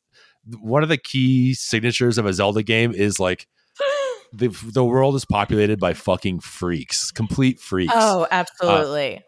[0.60, 3.46] one of the key signatures of a Zelda game is like
[4.32, 7.92] the the world is populated by fucking freaks, complete freaks.
[7.96, 9.22] oh uh, absolutely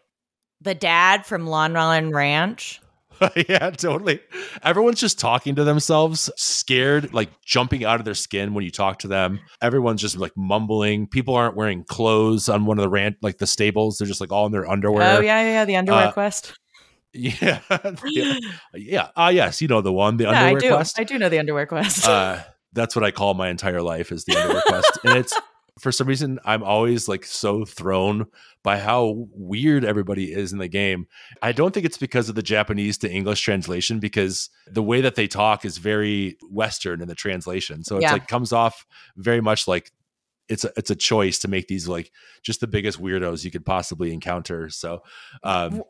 [0.61, 2.79] the dad from Lon Lon Ranch.
[3.49, 4.19] yeah, totally.
[4.63, 8.99] Everyone's just talking to themselves, scared, like jumping out of their skin when you talk
[8.99, 9.39] to them.
[9.61, 11.07] Everyone's just like mumbling.
[11.07, 13.97] People aren't wearing clothes on one of the rant, like the stables.
[13.97, 15.17] They're just like all in their underwear.
[15.17, 16.57] Oh yeah, yeah, yeah, the underwear Uh, quest.
[17.13, 17.59] yeah,
[18.05, 18.39] yeah.
[18.73, 19.07] yeah.
[19.15, 20.69] Ah, yes, you know the one, the Yeah, I underwear do.
[20.75, 20.99] quest.
[20.99, 22.07] I do know the underwear quest.
[22.07, 22.39] uh,
[22.73, 25.37] that's what I call my entire life is the underwear quest, and it's
[25.79, 28.27] for some reason I'm always like so thrown
[28.63, 31.07] by how weird everybody is in the game.
[31.41, 35.15] I don't think it's because of the Japanese to English translation because the way that
[35.15, 38.13] they talk is very Western in the translation, so it's Yeah.
[38.13, 38.85] like comes off
[39.17, 39.91] very much like.
[40.49, 42.11] It's a, it's a choice to make these like
[42.43, 44.67] just the biggest weirdos you could possibly encounter.
[44.69, 45.01] So,
[45.43, 45.81] um,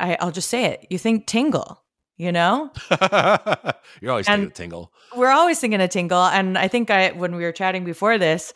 [0.00, 0.86] I, I'll just say it.
[0.88, 1.82] You think Tingle,
[2.16, 2.70] you know?
[4.00, 4.92] you're always And- thinking of Tingle.
[5.14, 6.24] We're always thinking of Tingle.
[6.24, 8.54] And I think I when we were chatting before this,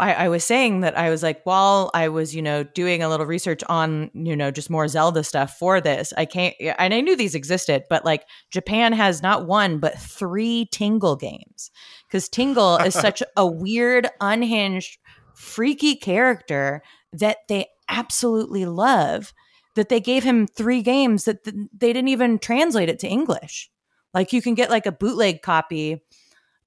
[0.00, 3.08] I, I was saying that I was like, while I was, you know, doing a
[3.08, 7.00] little research on, you know, just more Zelda stuff for this, I can't and I
[7.00, 11.70] knew these existed, but like Japan has not one, but three Tingle games.
[12.08, 14.98] Because Tingle is such a weird, unhinged,
[15.34, 16.82] freaky character
[17.12, 19.32] that they absolutely love
[19.74, 23.70] that they gave him three games that th- they didn't even translate it to English.
[24.12, 26.02] Like you can get like a bootleg copy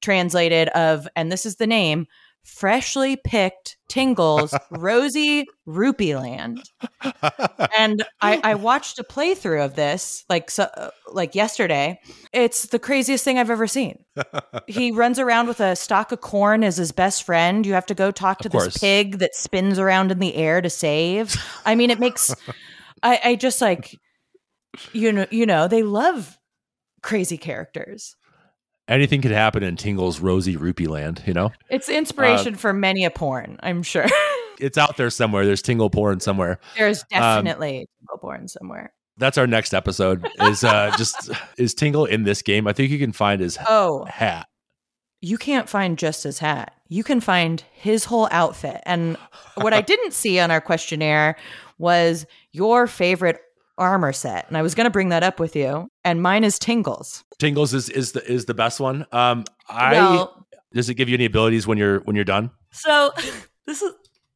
[0.02, 2.08] translated of, and this is the name,
[2.44, 6.62] freshly picked Tingles Rosy Rupee Land.
[7.78, 12.00] And I, I watched a playthrough of this like so, uh, like yesterday.
[12.32, 14.04] It's the craziest thing I've ever seen.
[14.68, 17.66] He runs around with a stalk of corn as his best friend.
[17.66, 20.70] You have to go talk to this pig that spins around in the air to
[20.70, 21.36] save.
[21.66, 22.34] I mean, it makes
[23.04, 24.00] I, I just like
[24.94, 26.38] you know you know they love
[27.02, 28.16] crazy characters.
[28.88, 31.52] Anything could happen in Tingle's rosy rupee land, you know?
[31.70, 34.06] It's Uh, inspiration for many a porn, I'm sure.
[34.60, 35.46] It's out there somewhere.
[35.48, 36.60] There's Tingle porn somewhere.
[36.78, 37.08] There's Um,
[37.44, 38.94] definitely a porn somewhere.
[39.18, 40.26] That's our next episode.
[40.42, 42.68] Is uh just is Tingle in this game?
[42.68, 44.48] I think you can find his Oh, hat.
[45.22, 46.72] you can't find just his hat.
[46.88, 48.80] You can find his whole outfit.
[48.86, 49.18] And
[49.56, 51.36] what I didn't see on our questionnaire
[51.80, 53.40] was your favorite
[53.84, 54.48] armor set.
[54.48, 55.90] And I was going to bring that up with you.
[56.04, 57.24] And mine is Tingles.
[57.40, 59.06] Tingles is is the is the best one.
[59.12, 62.50] Um I well, does it give you any abilities when you're when you're done?
[62.72, 63.12] so
[63.68, 63.94] this is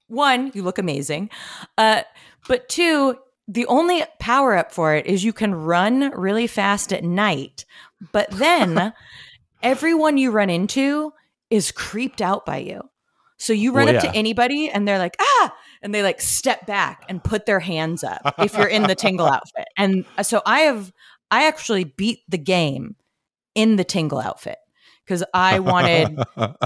[0.07, 1.29] one, you look amazing.
[1.77, 2.03] Uh,
[2.47, 7.03] but two, the only power up for it is you can run really fast at
[7.03, 7.65] night.
[8.13, 8.93] But then
[9.63, 11.11] everyone you run into
[11.49, 12.89] is creeped out by you.
[13.37, 14.11] So you run Well, up yeah.
[14.11, 18.03] to anybody and they're like, ah, and they like step back and put their hands
[18.03, 19.67] up if you're in the tingle outfit.
[19.77, 20.91] And uh, so I have
[21.31, 22.95] I actually beat the game
[23.55, 24.57] in the tingle outfit
[25.05, 26.19] because I wanted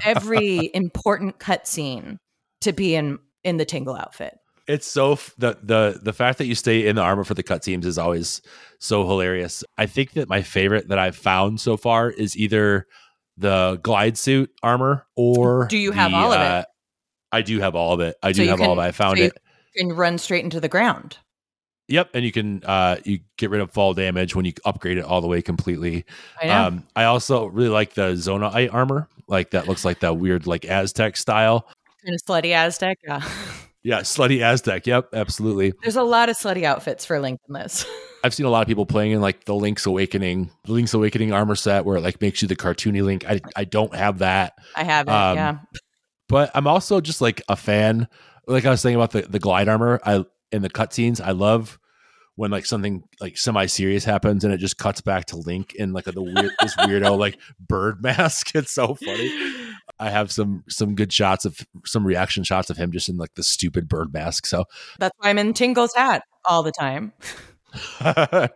[0.04, 2.17] every important cutscene
[2.62, 4.38] to be in in the tingle outfit.
[4.67, 7.43] It's so f- the the the fact that you stay in the armor for the
[7.43, 8.41] cutscenes is always
[8.80, 9.63] so hilarious.
[9.78, 12.88] I think that my favorite that I've found so far is either
[13.38, 16.45] the glide suit armor or Do you have the, all of it?
[16.45, 16.63] uh,
[17.32, 18.15] I do have all of it.
[18.22, 18.88] I do you have all of can- it.
[18.88, 19.41] I found so you- it.
[19.76, 21.17] And run straight into the ground.
[21.88, 25.04] Yep, and you can uh you get rid of fall damage when you upgrade it
[25.06, 26.06] all the way completely.
[26.41, 26.54] I know.
[26.67, 29.08] Um I also really like the Zonaite armor.
[29.28, 31.67] Like that looks like that weird like Aztec style.
[32.04, 32.98] kind of slutty Aztec.
[33.06, 33.22] Yeah.
[33.84, 34.86] Yeah, slutty Aztec.
[34.86, 35.74] Yep, absolutely.
[35.82, 37.84] There's a lot of slutty outfits for Link in this.
[38.24, 41.34] I've seen a lot of people playing in like the Link's Awakening, the Link's Awakening
[41.34, 43.26] armor set where it like makes you the cartoony Link.
[43.28, 45.12] I I don't have that, I have it.
[45.12, 45.58] Um, yeah.
[46.32, 48.08] But I'm also just like a fan.
[48.48, 51.78] Like I was saying about the the glide armor, I in the cutscenes, I love
[52.36, 55.91] when like something like semi serious happens and it just cuts back to Link in
[55.91, 58.56] like a, the weird this weirdo like bird mask.
[58.56, 59.32] It's so funny.
[60.00, 63.36] I have some some good shots of some reaction shots of him just in like
[63.36, 64.46] the stupid bird mask.
[64.46, 64.65] So
[65.00, 67.12] That's why I'm in Tingle's hat all the time.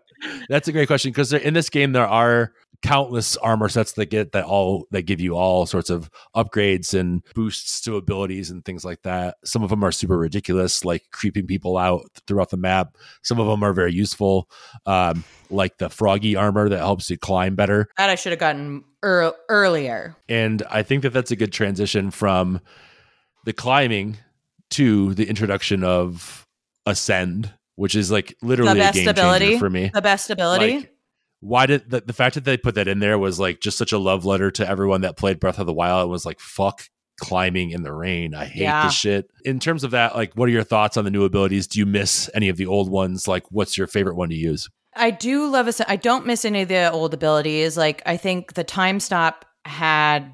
[0.49, 4.31] That's a great question because in this game there are countless armor sets that get
[4.33, 8.85] that all that give you all sorts of upgrades and boosts to abilities and things
[8.85, 9.37] like that.
[9.43, 12.95] Some of them are super ridiculous, like creeping people out throughout the map.
[13.23, 14.49] Some of them are very useful,
[14.85, 17.87] um, like the froggy armor that helps you climb better.
[17.97, 20.15] That I should have gotten ear- earlier.
[20.29, 22.61] And I think that that's a good transition from
[23.45, 24.17] the climbing
[24.71, 26.47] to the introduction of
[26.85, 29.45] ascend, which is like literally a best game ability?
[29.45, 29.91] changer for me.
[29.93, 30.77] The best ability.
[30.77, 30.91] Like,
[31.41, 33.91] why did the, the fact that they put that in there was like just such
[33.91, 36.83] a love letter to everyone that played Breath of the Wild and was like, fuck
[37.19, 38.33] climbing in the rain.
[38.33, 38.85] I hate Yeah.
[38.85, 39.29] this shit.
[39.43, 41.67] In terms of that, like, what are your thoughts on the new abilities?
[41.67, 43.27] Do you miss any of the old ones?
[43.27, 44.67] Like, what's your favorite one to use?
[44.95, 45.91] I do love a.
[45.91, 47.75] I don't miss any of the old abilities.
[47.77, 50.33] Like I think the time stop had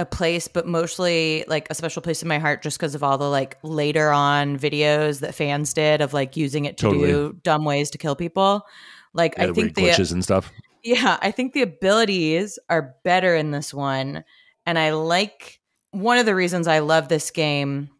[0.00, 3.18] a place, but mostly like a special place in my heart, just because of all
[3.18, 7.06] the like later on videos that fans did of like using it to Totally.
[7.12, 8.66] do dumb ways to kill people.
[9.14, 10.50] Like Yeah, I think the glitches and stuff.
[10.82, 14.24] yeah, I think the abilities are better in this one.
[14.66, 15.60] And I like
[15.90, 17.90] one of the reasons I love this game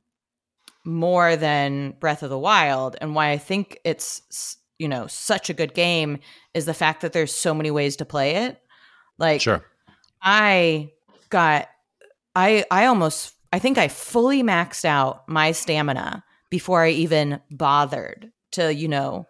[0.84, 5.54] more than Breath of the Wild and why I think it's, you know, such a
[5.54, 6.18] good game
[6.54, 8.60] is the fact that there's so many ways to play it.
[9.18, 9.64] Like, Sure.
[10.22, 10.92] I
[11.30, 11.68] got
[12.34, 18.30] I I almost I think I fully maxed out my stamina before I even bothered
[18.52, 19.26] to, you know,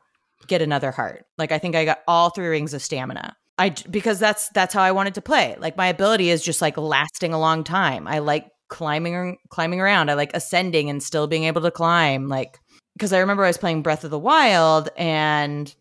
[0.47, 1.25] get another heart.
[1.39, 3.37] Like I think I got all three rings of stamina.
[3.59, 5.57] I because that's that's how I wanted to play.
[5.59, 8.07] Like my ability is just like lasting a long time.
[8.09, 10.11] I like climbing climbing around.
[10.11, 12.59] I like ascending and still being able to climb like
[12.95, 15.75] because I remember I was playing Breath of the Wild and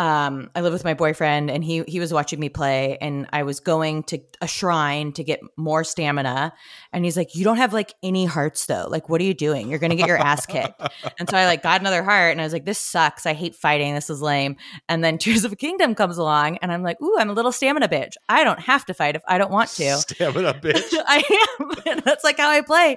[0.00, 3.42] um I live with my boyfriend and he he was watching me play and I
[3.42, 6.54] was going to a shrine to get more stamina.
[6.94, 8.86] And he's like you don't have like any hearts though.
[8.88, 9.68] Like what are you doing?
[9.68, 10.80] You're going to get your ass kicked.
[11.18, 13.26] And so I like got another heart and I was like this sucks.
[13.26, 13.94] I hate fighting.
[13.94, 14.56] This is lame.
[14.88, 17.52] And then Tears of a Kingdom comes along and I'm like ooh I'm a little
[17.52, 18.14] stamina bitch.
[18.26, 19.96] I don't have to fight if I don't want to.
[19.98, 20.94] Stamina bitch.
[21.06, 21.22] I
[21.60, 21.70] am.
[21.84, 22.96] And that's like how I play.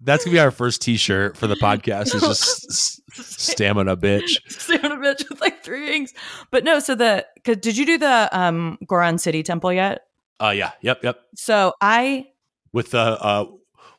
[0.00, 2.14] That's gonna be our first T-shirt for the podcast.
[2.14, 4.38] Is just stamina bitch.
[4.50, 6.12] stamina bitch with like three rings
[6.50, 10.02] but no so the cause did you do the um Goron City temple yet
[10.40, 11.18] Uh, yeah, yep, yep.
[11.36, 12.26] so I
[12.72, 13.44] With the uh,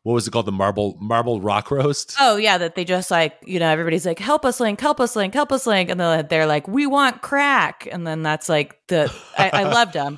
[0.04, 0.48] what was it called?
[0.48, 2.16] The marble marble rock roast.
[2.20, 5.16] Oh yeah, that they just like you know everybody's like help us link, help us
[5.16, 8.80] link, help us link, and then they're like we want crack, and then that's like
[8.88, 10.18] the I, I loved them,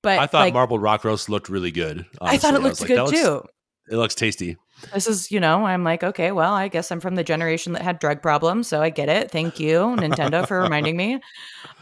[0.00, 2.06] but I thought like, marble rock roast looked really good.
[2.22, 3.42] I thought it looked like, good looks- too.
[3.90, 4.56] It looks tasty.
[4.92, 7.82] This is you know I'm like okay, well I guess I'm from the generation that
[7.82, 9.30] had drug problems, so I get it.
[9.30, 11.20] Thank you Nintendo for reminding me.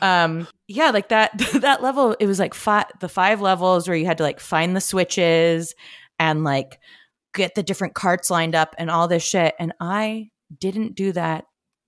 [0.02, 4.06] Um, yeah, like that that level, it was like five the five levels where you
[4.06, 5.74] had to like find the switches
[6.18, 6.78] and like
[7.34, 11.44] get the different carts lined up and all this shit, and I didn't do that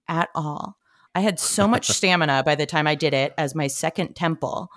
[0.09, 0.77] at all.
[1.15, 4.69] I had so much stamina by the time I did it as my second temple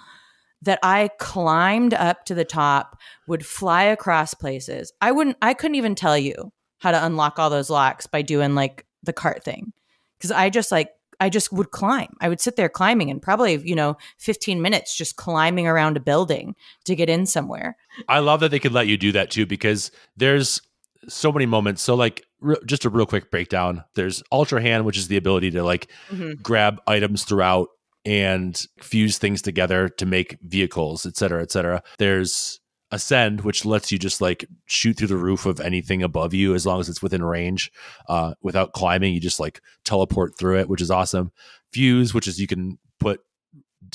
[0.65, 2.97] that I climbed up to the top,
[3.27, 4.91] would fly across places.
[5.01, 8.53] I wouldn't I couldn't even tell you how to unlock all those locks by doing
[8.55, 9.73] like the cart thing.
[10.19, 10.89] Cuz I just like
[11.19, 12.13] I just would climb.
[12.19, 16.01] I would sit there climbing and probably, you know, 15 minutes just climbing around a
[16.01, 16.55] building
[16.85, 17.77] to get in somewhere.
[18.09, 20.61] I love that they could let you do that too because there's
[21.07, 21.81] so many moments.
[21.81, 23.83] So like re- just a real quick breakdown.
[23.95, 26.41] There's Ultra Hand, which is the ability to like mm-hmm.
[26.41, 27.69] grab items throughout
[28.05, 31.81] and fuse things together to make vehicles, et cetera, et cetera.
[31.97, 32.59] There's
[32.91, 36.65] ascend, which lets you just like shoot through the roof of anything above you as
[36.65, 37.71] long as it's within range,
[38.07, 39.13] uh, without climbing.
[39.13, 41.31] You just like teleport through it, which is awesome.
[41.73, 43.21] Fuse, which is you can put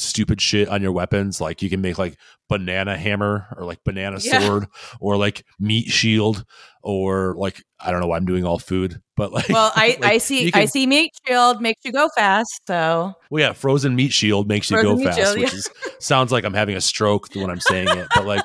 [0.00, 1.40] stupid shit on your weapons.
[1.40, 2.16] Like you can make like
[2.48, 4.40] banana hammer or like banana Yeah.
[4.40, 4.66] sword
[5.00, 6.44] or like meat shield
[6.82, 10.04] or like I don't know why I'm doing all food, but like Well, I, like,
[10.04, 12.60] I see can- I see meat shield makes you go fast.
[12.66, 15.58] So Well, yeah, frozen meat shield makes you go fast, shield, which yeah.
[15.58, 15.68] is
[16.00, 18.44] sounds like I'm having a stroke when I'm saying it, but like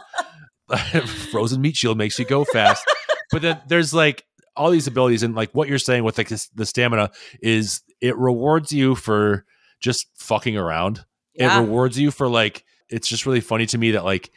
[1.31, 2.83] frozen meat shield makes you go fast.
[3.31, 4.23] but then there's like
[4.57, 8.15] all these abilities, and like what you're saying with like this, the stamina is it
[8.17, 9.45] rewards you for
[9.81, 11.05] just fucking around.
[11.35, 11.57] Yeah.
[11.57, 14.31] It rewards you for like it's just really funny to me that like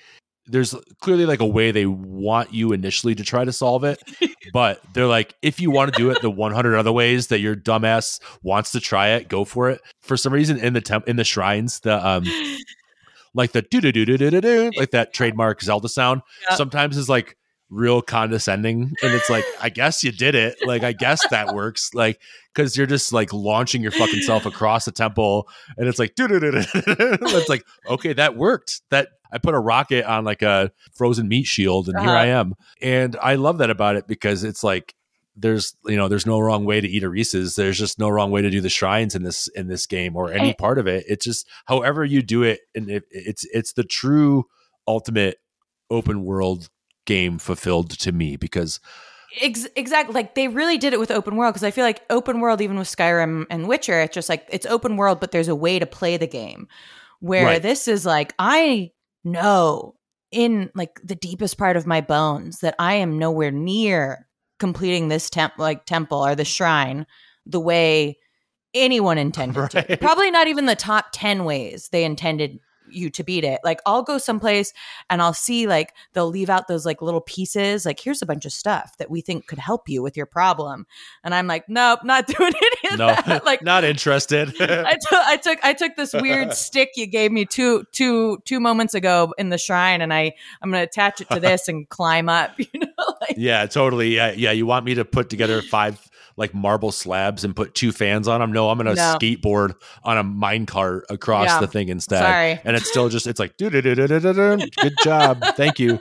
[0.47, 4.03] there's clearly like a way they want you initially to try to solve it,
[4.55, 7.55] but they're like, if you want to do it the 100 other ways that your
[7.55, 9.83] dumbass wants to try it, go for it.
[10.01, 12.25] For some reason, in the temp in the shrines, the um,
[13.35, 16.57] like the do do do do do do like that trademark Zelda sound, Yep.
[16.57, 17.37] sometimes is like
[17.71, 20.57] real condescending, and it's like, I guess you did it.
[20.65, 21.91] Like, I guess that works.
[21.95, 22.21] Like,
[22.55, 26.13] because you're just like launching your fucking self across the temple, and it's like.
[26.19, 28.81] It's like, okay, that worked.
[28.91, 32.19] That I put a rocket on like a frozen meat shield, and here Uh-huh.
[32.19, 32.55] I am.
[32.81, 34.95] And I love that about it because it's like
[35.37, 37.55] there's you know there's no wrong way to eat a Reese's.
[37.55, 40.33] There's just no wrong way to do the shrines in this in this game or
[40.33, 41.05] any And- part of it.
[41.07, 44.45] It's just however you do it, and it, it's it's the true
[44.87, 45.37] ultimate
[45.91, 46.69] open world
[47.09, 48.79] game fulfilled to me because
[49.43, 50.15] Ex- exactly.
[50.15, 52.79] Like they really did it with open world because I feel like open world, even
[52.79, 55.87] with Skyrim and Witcher, it's just like it's open world, but there's a way to
[55.87, 56.67] play the game.
[57.21, 57.63] Where Right.
[57.63, 58.93] this is like, I
[59.25, 59.97] know
[60.31, 64.27] in like the deepest part of my bones that I am nowhere near
[64.59, 67.07] completing this temp like temple or the shrine
[67.45, 68.19] the way
[68.75, 69.97] anyone intended to.
[70.01, 72.61] Probably not even the top 10 ways they intended
[72.91, 73.61] you to beat it.
[73.65, 74.73] Like I'll go someplace
[75.11, 77.87] and I'll see like they'll leave out those like little pieces.
[77.87, 80.87] Like here's a bunch of stuff that we think could help you with your problem,
[81.25, 83.45] and I'm like, nope, not doing any of no, that.
[83.49, 84.49] Like not interested.
[84.61, 88.61] I took I took I took this weird stick you gave me two two two
[88.61, 92.29] moments ago in the shrine, and I I'm gonna attach it to this and climb
[92.29, 92.53] up.
[92.59, 94.15] You know, like yeah, totally.
[94.15, 94.53] Yeah, yeah.
[94.53, 96.08] You want me to put together five
[96.39, 98.53] like marble slabs and put two fans on them?
[98.53, 99.17] No, I'm gonna No.
[99.21, 99.75] skateboard
[100.05, 101.61] on a mine cart across Yeah.
[101.61, 102.23] the thing instead.
[102.23, 102.61] sorry.
[102.65, 104.69] and it's still just it's like do do do do do do do.
[104.81, 106.01] Good job, thank you.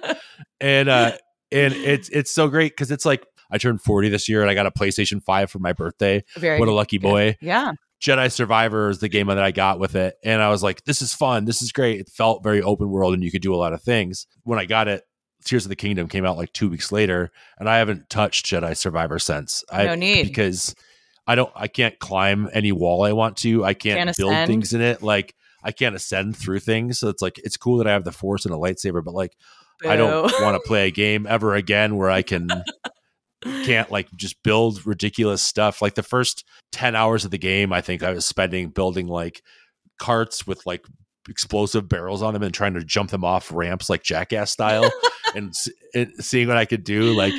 [0.62, 1.12] And uh,
[1.52, 4.54] and it's it's so great because it's like I turned 40 this year and I
[4.54, 6.24] got a PlayStation 5 for my birthday.
[6.38, 7.08] Very What a lucky good.
[7.10, 7.36] boy.
[7.42, 7.72] Yeah.
[8.02, 10.16] Jedi Survivor is the game that I got with it.
[10.24, 11.46] And I was like, this is fun.
[11.46, 12.00] This is great.
[12.00, 14.28] It felt very open world and you could do a lot of things.
[14.44, 15.02] When I got it,
[15.48, 18.76] Tears of the Kingdom came out like two weeks later, and I haven't touched Jedi
[18.78, 19.64] Survivor since.
[19.72, 20.28] I, No need.
[20.28, 20.76] because
[21.26, 23.64] I don't I can't climb any wall I want to.
[23.66, 24.48] I can't, Can't build ascend.
[24.50, 25.02] things in it.
[25.02, 25.34] Like
[25.64, 27.00] I can't ascend through things.
[27.00, 29.36] So it's like it's cool that I have the force and a lightsaber, but like
[29.86, 32.50] I don't want to play a game ever again where I can
[33.44, 35.82] can't like just build ridiculous stuff.
[35.82, 39.42] Like the first 10 hours of the game, I think I was spending building like
[40.00, 40.86] carts with like
[41.30, 44.90] explosive barrels on them and trying to jump them off ramps like jackass style
[45.36, 45.54] and,
[45.94, 47.14] and seeing what I could do.
[47.14, 47.34] Like,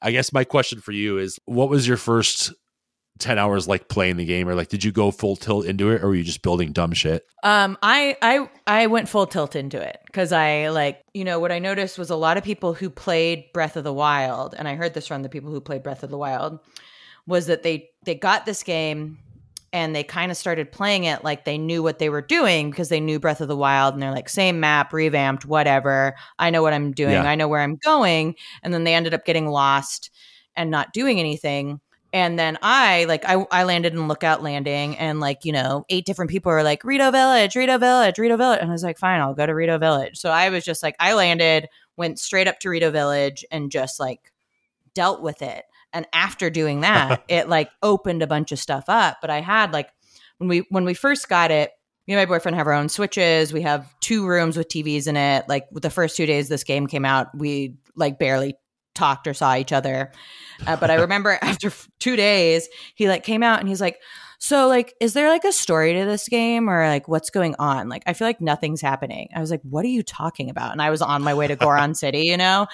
[0.00, 2.52] I guess my question for you is what was your first
[3.18, 6.02] 10 hours like playing the game or like did you go full tilt into it
[6.02, 7.24] or were you just building dumb shit?
[7.42, 11.52] Um, I I I went full tilt into it because I like you know what
[11.52, 14.74] I noticed was a lot of people who played Breath of the Wild, and I
[14.74, 16.58] heard this from the people who played Breath of the Wild,
[17.26, 19.18] was that they they got this game
[19.72, 22.88] and they kind of started playing it like they knew what they were doing because
[22.88, 26.14] they knew Breath of the Wild, and they're like same map, revamped, whatever.
[26.38, 27.12] I know what I'm doing.
[27.12, 27.24] Yeah.
[27.24, 30.10] I know where I'm going, and then they ended up getting lost
[30.56, 31.80] and not doing anything.
[32.12, 36.04] And then I like I I landed in Lookout Landing and like, you know, eight
[36.04, 38.58] different people were like, Rito Village, Rito Village, Rito Village.
[38.60, 40.18] And I was like, fine, I'll go to Rito Village.
[40.18, 43.98] So I was just like, I landed, went straight up to Rito Village and just
[43.98, 44.30] like
[44.94, 45.64] dealt with it.
[45.92, 49.18] And after doing that, it like opened a bunch of stuff up.
[49.20, 49.90] But I had like
[50.38, 51.70] when we when we first got it,
[52.06, 53.52] me and my boyfriend have our own switches.
[53.52, 55.48] We have two rooms with TVs in it.
[55.48, 58.54] Like the first two days this game came out, we like barely
[58.94, 60.12] talked or saw each other.
[60.66, 63.98] Uh, but I remember after two days, he like came out and he's like,
[64.44, 67.88] "So like, is there like a story to this game or like what's going on?
[67.88, 70.82] Like, I feel like nothing's happening." I was like, "What are you talking about?" And
[70.82, 72.66] I was on my way to Goron City, you know,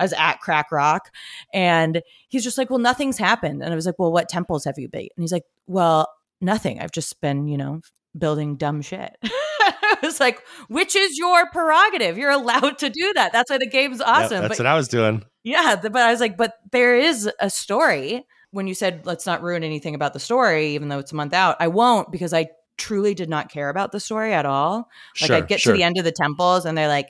[0.00, 1.10] I was at Crack Rock,
[1.54, 4.78] and he's just like, "Well, nothing's happened." And I was like, "Well, what temples have
[4.78, 6.08] you beat?" And he's like, "Well,
[6.40, 6.80] nothing.
[6.80, 7.82] I've just been, you know,
[8.18, 12.18] building dumb shit." I was like, "Which is your prerogative.
[12.18, 13.32] You're allowed to do that.
[13.32, 15.22] That's why the game's Yep, awesome." that's but what I was doing.
[15.44, 18.26] yeah, but I was like, but there is a story.
[18.52, 21.34] When you said let's not ruin anything about the story, even though it's a month
[21.34, 22.48] out, I won't because I
[22.78, 24.88] truly did not care about the story at all.
[25.20, 25.72] Like sure, I'd get sure.
[25.72, 27.08] to the end of the temples and they're like,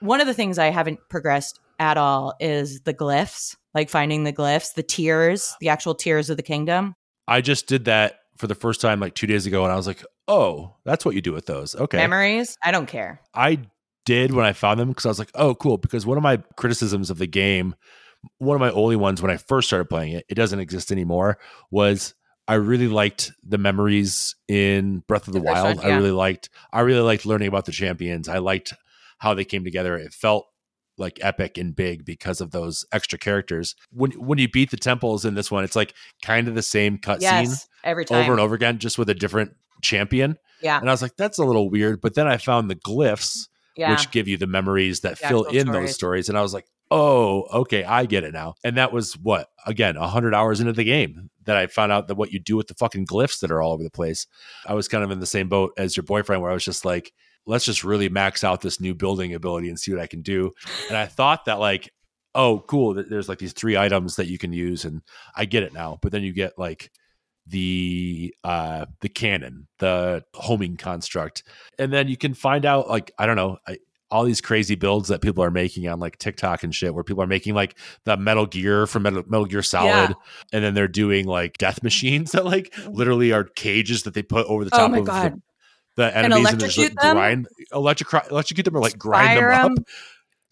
[0.00, 4.32] one of the things I haven't progressed at all is the glyphs, like finding the
[4.32, 6.94] glyphs, the tiers, the actual tiers of the kingdom.
[7.26, 9.86] I just did that for the first time like two days ago, and I was
[9.86, 11.74] like, oh, that's what you do with those.
[11.74, 11.98] Okay.
[11.98, 12.56] Memories?
[12.62, 13.20] I don't care.
[13.34, 13.58] I
[14.04, 15.76] did when I found them because I was like, oh, cool.
[15.76, 17.74] Because one of my criticisms of the game,
[18.38, 21.38] one of my only ones when I first started playing it, it doesn't exist anymore,
[21.70, 22.14] was
[22.48, 25.76] I really liked the memories in Breath of the, The Wild.
[25.78, 25.94] one, yeah.
[25.94, 28.28] I really liked I really liked learning about the champions.
[28.28, 28.72] I liked
[29.18, 29.96] how they came together.
[29.96, 30.46] It felt
[30.98, 33.74] like epic and big because of those extra characters.
[33.92, 36.98] When when you beat the temples in this one, it's like kind of the same
[36.98, 38.18] cutscene Yes, every time.
[38.22, 40.36] over and over again, just with a different champion.
[40.62, 42.02] Yeah, And I was like, that's a little weird.
[42.02, 43.92] But then I found the glyphs, yeah.
[43.92, 45.94] which give you the memories that The fill in those stories.
[45.94, 46.28] stories.
[46.28, 48.54] And I was like, oh, okay, I get it now.
[48.64, 52.16] And that was what, again, 100 hours into the game that I found out that
[52.16, 54.26] what you do with the fucking glyphs that are all over the place.
[54.66, 56.84] I was kind of in the same boat as your boyfriend, where I was just
[56.84, 57.12] like,
[57.46, 60.52] let's just really max out this new building ability and see what I can do.
[60.88, 61.92] And I thought that, like,
[62.34, 64.84] oh, cool, there's like these three items that you can use.
[64.84, 65.02] And
[65.34, 65.98] I get it now.
[66.02, 66.90] But then you get like,
[67.46, 71.42] the uh the cannon the homing construct
[71.78, 73.78] and then you can find out like i don't know I,
[74.10, 77.22] all these crazy builds that people are making on like tiktok and shit where people
[77.22, 80.12] are making like the metal gear from metal, metal gear solid Yeah.
[80.52, 84.46] and then they're doing like death machines that like literally are cages that they put
[84.46, 85.32] over the oh top my of god.
[85.96, 87.14] the, the enemies and just like electrocute them?
[87.16, 89.78] grind electric electrocute them or like grind Fire them up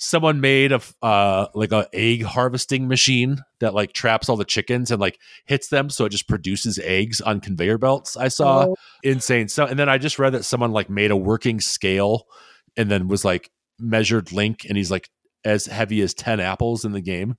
[0.01, 4.93] someone made a uh like a egg harvesting machine that like traps all the chickens
[4.93, 8.77] and like hits them so it just produces eggs on conveyor belts i saw Oh.
[9.03, 12.27] insane so and then i just read that someone like made a working scale
[12.79, 15.11] and then was like measured link and he's like
[15.45, 17.37] as heavy as 10 apples in the game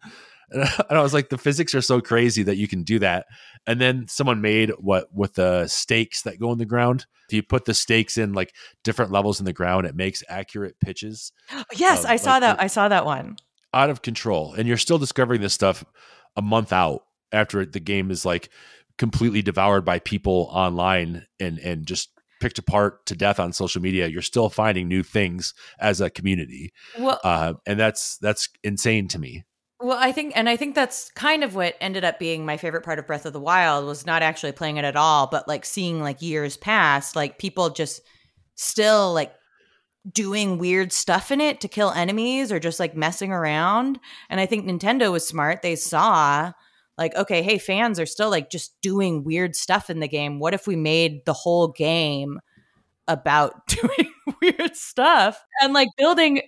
[0.52, 3.28] and I was like, the physics are so crazy that you can do that.
[3.68, 7.06] And then someone made what with the stakes that go in the ground.
[7.28, 10.76] If you put the stakes in like different levels in the ground, it makes accurate
[10.84, 11.32] pitches
[11.76, 12.62] Yes, um, I saw like that.
[12.62, 13.38] I saw that one.
[13.74, 15.86] out of control and you're still discovering this stuff
[16.36, 18.50] a month out after the game is like
[18.98, 22.10] completely devoured by people online and and just
[22.40, 26.72] picked apart to death on social media you're still finding new things as a community
[26.98, 29.46] Well, uh, and that's that's insane to me
[29.82, 32.84] Well, I think, and I think that's kind of what ended up being my favorite
[32.84, 35.66] part of Breath of the Wild was not actually playing it at all, but like
[35.66, 38.02] seeing like years past, like people just
[38.56, 39.34] still like
[40.12, 44.00] doing weird stuff in it to kill enemies or just like messing around.
[44.30, 45.62] And I think Nintendo was smart.
[45.62, 46.52] They saw
[47.00, 50.38] like, okay, hey, fans are still like just doing weird stuff in the game.
[50.38, 52.40] What if we made the whole game
[53.08, 56.42] about doing weird stuff and like building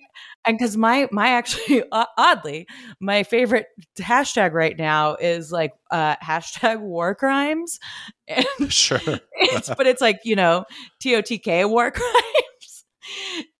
[0.45, 2.67] and because my my actually o- oddly
[2.99, 7.79] my favorite hashtag right now is like uh hashtag war crimes.
[8.27, 8.99] And sure.
[9.33, 10.65] it's but it's like you know
[11.01, 12.85] totk war crimes.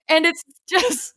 [0.09, 1.13] And it's just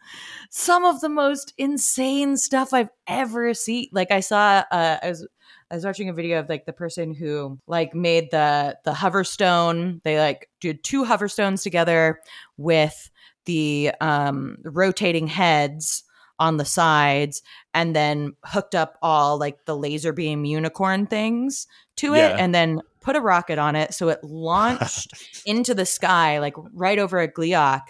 [0.56, 5.26] some of the most insane stuff i've ever seen like i saw uh i was
[5.74, 9.24] I was watching a video of like the person who like made the the hover
[9.24, 10.00] stone.
[10.04, 12.20] They like did two hover stones together
[12.56, 13.10] with
[13.44, 16.04] the um rotating heads
[16.38, 17.42] on the sides
[17.74, 21.66] and then hooked up all like the laser beam unicorn things
[21.96, 22.36] to it Yeah.
[22.38, 25.12] and then put a rocket on it so it launched
[25.44, 27.82] into the sky like right over a Gleeok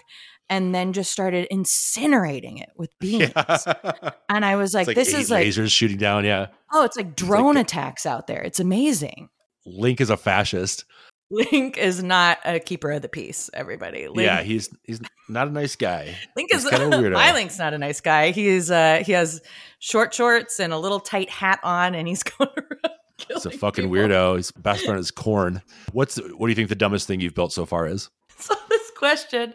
[0.49, 4.11] and then just started incinerating it with beams yeah.
[4.29, 6.47] and i was like, It's this is like lasers shooting down yeah.
[6.71, 8.41] Oh it's like drone the- attacks out there.
[8.41, 9.29] It's amazing.
[9.65, 10.85] Link is a fascist.
[11.31, 14.07] Link is not a keeper of the peace everybody.
[14.07, 16.15] Link, yeah he's he's not a nice guy.
[16.35, 17.13] Link he's is kinda weirdo.
[17.13, 18.31] my link's not a nice guy.
[18.31, 19.41] He's uh he has
[19.79, 22.93] short shorts and a little tight hat on and he's going around
[23.27, 23.95] he's a fucking people.
[23.95, 24.35] weirdo.
[24.37, 25.61] His best friend is corn.
[25.93, 28.09] What's what do you think the dumbest thing you've built so far is?
[28.37, 29.53] Saw this question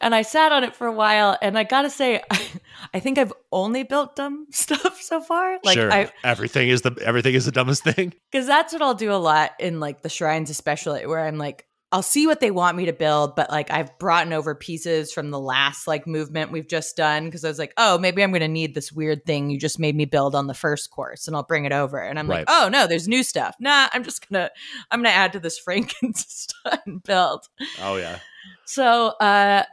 [0.00, 2.22] and I sat on it for a while and I gotta say
[2.94, 5.58] I think I've only built dumb stuff so far.
[5.64, 8.94] Like sure I everything is the everything is the dumbest thing because that's what I'll
[8.94, 12.50] do a lot in like the shrines especially where I'm like I'll see what they
[12.50, 16.04] want me to build, but like I've brought in over pieces from the last like
[16.04, 19.24] movement we've just done because I was like, oh, maybe I'm gonna need this weird
[19.24, 21.98] thing you just made me build on the first course, and I'll bring it over.
[21.98, 22.38] And I'm Right.
[22.40, 23.54] like, oh no, there's new stuff.
[23.60, 24.50] Nah, I'm just gonna
[24.90, 27.44] I'm gonna add to this Frankenstein build.
[27.80, 28.18] oh yeah
[28.64, 29.64] So, uh,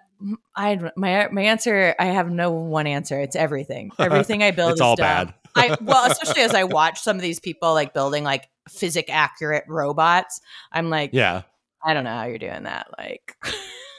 [0.55, 1.95] I my my answer.
[1.99, 3.19] I have no one answer.
[3.19, 3.91] It's everything.
[3.99, 5.03] Everything I build it's is all dumb.
[5.03, 9.09] bad I well, especially as I watch some of these people like building like physic
[9.09, 10.39] accurate robots.
[10.71, 11.43] I'm like, yeah
[11.83, 12.87] I don't know how you're doing that.
[12.97, 13.35] Like,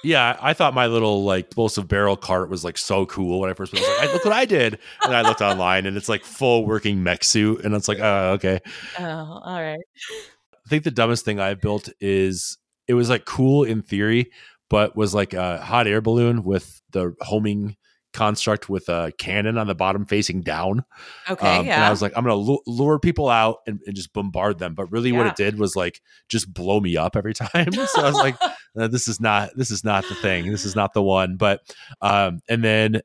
[0.05, 3.55] Yeah, I thought my little like explosive barrel cart was like so cool when I
[3.55, 4.79] first was like, look what I did.
[5.03, 7.65] And I looked online and it's like full working mech suit.
[7.65, 8.61] And it's like, oh, okay.
[8.99, 9.81] oh, all right.
[9.81, 14.31] I think the dumbest thing I built is it was like cool in theory,
[14.71, 17.77] but was like a hot air balloon with the homing
[18.15, 20.85] construct with a cannon on the bottom facing down.
[21.29, 21.75] Okay, Um, yeah.
[21.75, 24.75] And I was like, I'm going to lure people out and, and just bombard them.
[24.75, 27.73] But really, what it did was like just blow me up every time.
[27.73, 28.37] so I was like,
[28.79, 30.51] uh, this is not this is not the thing.
[30.51, 31.37] This is not the one.
[31.37, 31.61] But
[32.01, 33.03] um, and then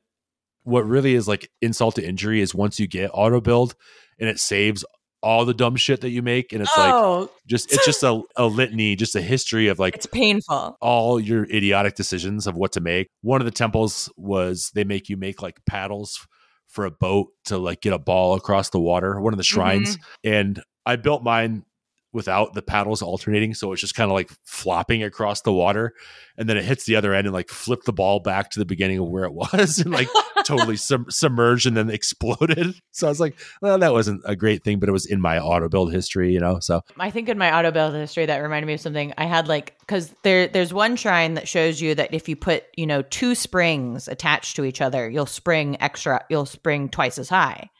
[0.62, 3.74] what really is like insult to injury is once you get auto build
[4.18, 4.84] and it saves
[5.22, 8.22] all the dumb shit that you make, and it's like oh, just it's just a,
[8.36, 10.76] a litany, just a history of like it's painful.
[10.80, 13.08] all your idiotic decisions of what to make.
[13.22, 16.26] One of the temples was they make you make like paddles
[16.68, 19.96] for a boat to like get a ball across the water, one of the shrines.
[19.96, 20.32] Mm-hmm.
[20.32, 21.64] And I built mine
[22.12, 23.54] without the paddles alternating.
[23.54, 25.94] So it's just kind of like flopping across the water.
[26.36, 28.64] And then it hits the other end and like flip the ball back to the
[28.64, 30.08] beginning of where it was and like
[30.44, 32.74] totally sub- submerged and then exploded.
[32.90, 35.38] So I was like, well, that wasn't a great thing, but it was in my
[35.38, 36.58] auto build history, you know?
[36.60, 39.12] So I think in my auto build history that reminded me of something.
[39.16, 42.64] I had like because there there's one shrine that shows you that if you put
[42.76, 46.24] you know two springs attached to each other, you'll spring extra.
[46.28, 47.70] You'll spring twice as high.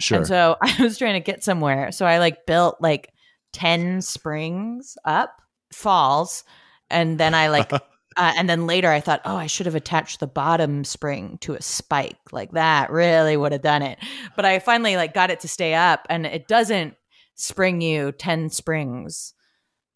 [0.00, 0.18] sure.
[0.18, 3.09] And so I was trying to get somewhere, so I like built like
[3.52, 5.40] ten springs up
[5.72, 6.44] falls,
[6.88, 7.70] and then I like.
[8.16, 11.54] Uh, and then later I thought, oh, I should have attached the bottom spring to
[11.54, 12.18] a spike.
[12.32, 14.00] Like that really would have done it.
[14.34, 16.96] But I finally like got it to stay up and it doesn't
[17.36, 19.32] spring you 10 springs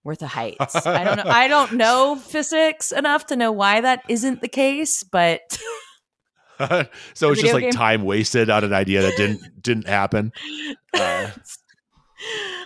[0.05, 0.87] worth of heights.
[0.87, 1.31] I don't know.
[1.31, 5.59] I don't know physics enough to know why that isn't the case, but
[7.15, 7.73] so it's just like game?
[7.73, 10.33] time wasted on an idea that didn't didn't happen.
[10.93, 11.31] Uh,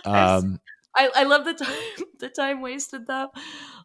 [0.05, 0.59] um,
[0.99, 1.73] I, I love the time
[2.19, 3.29] the time wasted though.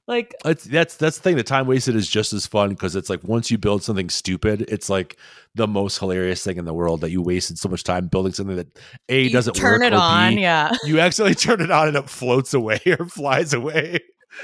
[0.07, 1.37] Like it's, that's that's the thing.
[1.37, 4.62] The time wasted is just as fun because it's like once you build something stupid,
[4.62, 5.17] it's like
[5.55, 8.57] the most hilarious thing in the world that you wasted so much time building something
[8.57, 10.73] that a you doesn't turn work it on, B, yeah.
[10.85, 14.01] you accidentally turn it on and it floats away or flies away,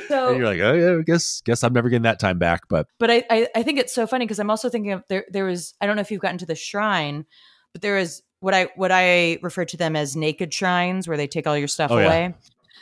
[0.09, 2.63] So and you're like, oh yeah, I guess guess I'm never getting that time back.
[2.69, 5.25] But but I, I I think it's so funny because I'm also thinking of there
[5.31, 7.27] there was I don't know if you've gotten to the shrine,
[7.73, 11.27] but there is what I what I refer to them as naked shrines where they
[11.27, 12.33] take all your stuff Oh, yeah.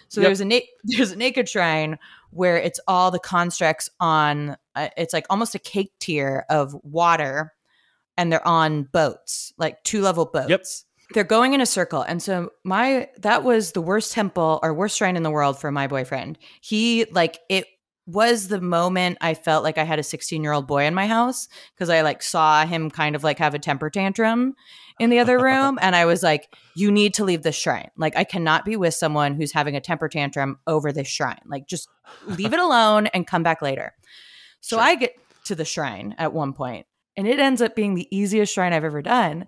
[0.09, 0.29] So Yep.
[0.29, 1.99] there's a na- there's a naked shrine
[2.31, 7.55] where it's all the constructs on uh, it's like almost a cake tier of water
[8.17, 10.65] and they're on boats like two level boats Yep.
[11.15, 14.99] they're going in a circle and so my that was the worst temple or worst
[14.99, 17.65] shrine in the world for my boyfriend he like it
[18.09, 21.07] was the moment i felt like i had a 16 year old boy in my
[21.07, 24.55] house because i like saw him kind of like have a temper tantrum
[24.99, 27.91] in the other room and i was like you need to leave this shrine.
[27.97, 31.41] Like i cannot be with someone who's having a temper tantrum over this shrine.
[31.45, 31.89] Like just
[32.27, 33.95] leave it alone and come back later.
[34.61, 34.85] So Sure.
[34.85, 36.87] i get to the shrine at one point
[37.17, 39.47] and it ends up being the easiest shrine i've ever done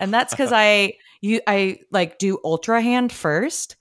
[0.00, 3.76] and that's because i you i like do ultra hand first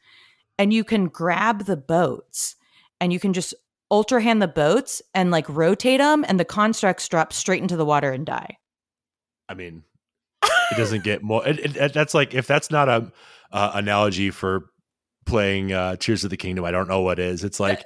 [0.57, 2.55] and you can grab the boats
[2.99, 3.55] and you can just
[3.91, 7.85] ultra hand the boats and like rotate them and the constructs drop straight into the
[7.85, 8.57] water and die
[9.51, 9.83] I mean,
[10.43, 11.45] it doesn't get more.
[11.45, 13.11] It, it, that's like if that's not a
[13.51, 14.69] uh, analogy for
[15.25, 17.43] playing uh, Tears of the Kingdom, I don't know what is.
[17.43, 17.83] It's like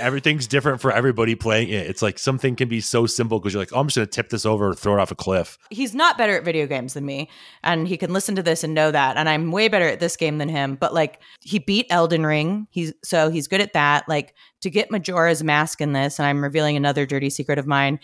[0.00, 1.86] everything's different for everybody playing it.
[1.86, 4.12] It's like something can be so simple because you're like, oh, I'm just going to
[4.12, 5.58] tip this over or throw it off a cliff.
[5.70, 7.28] he's not better at video games than me
[7.62, 10.16] and he can listen to this and know that and i'm way better at this
[10.16, 14.08] game than him but like he beat elden ring he's so he's good at that
[14.08, 17.98] like to get majora's mask in this and i'm revealing another dirty secret of mine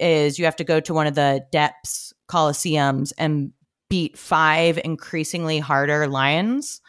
[0.00, 3.52] is you have to go to one of the depths coliseums and
[3.88, 6.80] beat five increasingly harder lions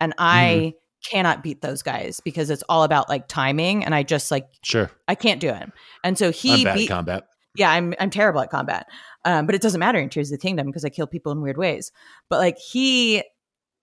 [0.00, 0.22] and hmm.
[0.22, 0.74] i
[1.04, 4.90] cannot beat those guys because it's all about like timing and i just like Sure.
[5.06, 5.70] i can't do it
[6.02, 7.24] and so he beat at combat.
[7.56, 8.86] yeah, I'm I'm terrible at combat.
[9.26, 11.40] Um, but it doesn't matter in Tears of the Kingdom because I kill people in
[11.40, 11.92] weird ways.
[12.28, 13.22] But like he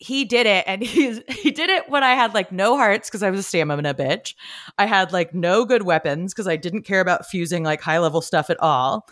[0.02, 3.24] he did it and he's he did it when I had like no hearts because
[3.24, 4.34] I was a stamina bitch.
[4.78, 8.22] I had like no good weapons because I didn't care about fusing like high level
[8.22, 9.08] stuff at all.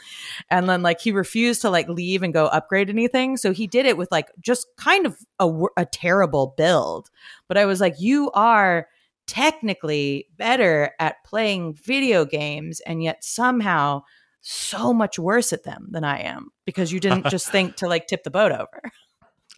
[0.50, 3.38] And then like he refused to like leave and go upgrade anything.
[3.38, 7.10] So he did it with like just kind of a, a terrible build.
[7.48, 8.88] But I was like, you are
[9.28, 14.02] technically better at playing video games and yet somehow
[14.42, 18.08] so much worse at them than I am because you didn't just think to like
[18.08, 18.82] tip the boat over.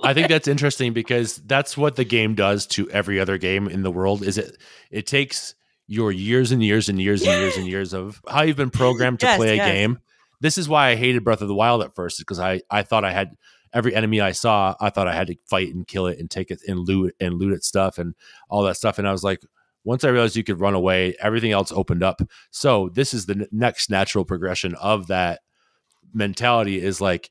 [0.03, 3.83] I think that's interesting because that's what the game does to every other game in
[3.83, 4.23] the world.
[4.23, 4.57] Is it?
[4.89, 5.53] It takes
[5.87, 9.19] your years and years and years and years and years of how you've been programmed
[9.19, 9.67] to Yes, play a yes.
[9.71, 9.99] game.
[10.39, 13.03] This is why I hated Breath of the Wild at first, because I I thought
[13.05, 13.35] I had
[13.73, 16.51] every enemy I saw, I thought I had to fight and kill it and take
[16.51, 18.15] it and loot and loot its stuff and
[18.49, 18.97] all that stuff.
[18.99, 19.41] And I was like,
[19.85, 22.21] once I realized you could run away, everything else opened up.
[22.49, 25.39] So this is the n- next natural progression of that
[26.13, 27.29] mentality is like,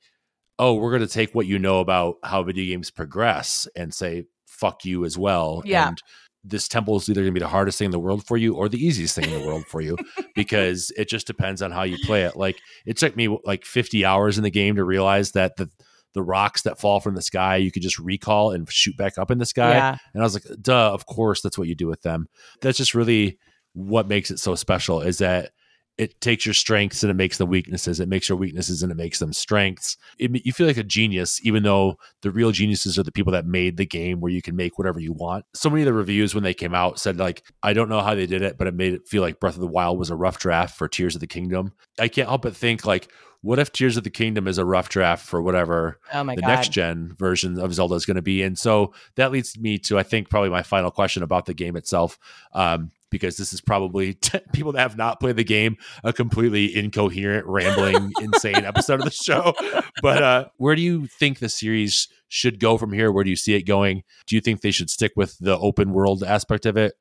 [0.60, 4.24] oh, we're going to take what you know about how video games progress and say,
[4.46, 5.62] fuck you as well.
[5.64, 5.88] Yeah.
[5.88, 6.02] And
[6.44, 8.54] this temple is either going to be the hardest thing in the world for you
[8.54, 9.96] or the easiest thing in the world for you
[10.34, 12.36] because it just depends on how you play it.
[12.36, 15.68] Like it took me like 50 hours in the game to realize that the
[16.12, 19.30] the rocks that fall from the sky you could just recall and shoot back up
[19.30, 19.70] in the sky.
[19.70, 19.96] Yeah.
[20.12, 22.26] And I was like, duh, of course that's what you do with them.
[22.60, 23.38] That's just really
[23.72, 25.52] what makes it so special is that
[26.00, 28.00] it takes your strengths and it makes them weaknesses.
[28.00, 29.98] It makes your weaknesses and it makes them strengths.
[30.18, 33.44] It, you feel like a genius, even though the real geniuses are the people that
[33.44, 35.44] made the game where you can make whatever you want.
[35.54, 38.14] So many of the reviews when they came out said, like, I don't know how
[38.14, 40.16] they did it, but it made it feel like Breath of the Wild was a
[40.16, 41.74] rough draft for Tears of the Kingdom.
[41.98, 44.88] I can't help but think, like, what if Tears of the Kingdom is a rough
[44.88, 46.46] draft for whatever Oh the god.
[46.46, 48.42] next gen version of Zelda is going to be?
[48.42, 51.76] And so that leads me to, I think, probably my final question about the game
[51.76, 52.18] itself.
[52.54, 54.14] Um, because this is probably
[54.52, 59.10] people that have not played the game a completely incoherent, rambling, insane episode of the
[59.10, 59.54] show.
[60.02, 63.12] But uh, where do you think the series should go from here?
[63.12, 64.02] Where do you see it going?
[64.26, 66.94] Do you think they should stick with the open world aspect of it?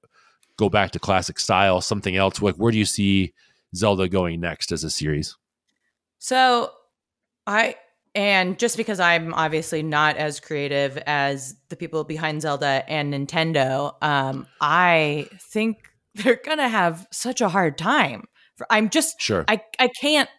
[0.58, 2.42] Go back to classic style, something else?
[2.42, 3.34] Like, where do you see
[3.76, 5.38] Zelda going next as a series?
[6.18, 6.72] So
[7.48, 7.76] I
[8.16, 13.96] and just because I'm obviously not as creative as the people behind Zelda and Nintendo,
[14.02, 15.78] um, I think
[16.16, 18.26] they're gonna have such a hard time.
[18.70, 19.46] I'm just Sure.
[19.48, 20.30] I I can't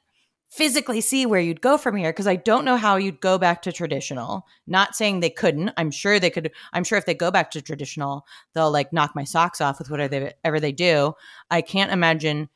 [0.50, 3.62] physically see where you'd go from here because I don't know how you'd go back
[3.62, 4.46] to traditional.
[4.66, 5.70] Not saying they couldn't.
[5.76, 6.50] I'm sure they could.
[6.72, 9.90] I'm sure if they go back to traditional, they'll like knock my socks off with
[9.90, 11.14] whatever they, ever they do.
[11.50, 12.48] I can't imagine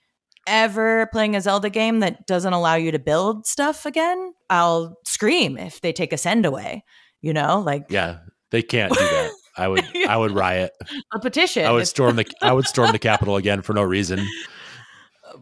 [0.47, 4.35] ever playing a Zelda game that doesn't allow you to build stuff again.
[4.51, 6.85] I'll scream if they take ascend away.
[7.23, 8.19] You know, like yeah,
[8.51, 9.33] they can't do that.
[9.57, 10.73] I would I would riot.
[11.13, 11.65] a petition.
[11.65, 14.27] I would storm the I would storm the Capitol again for no reason.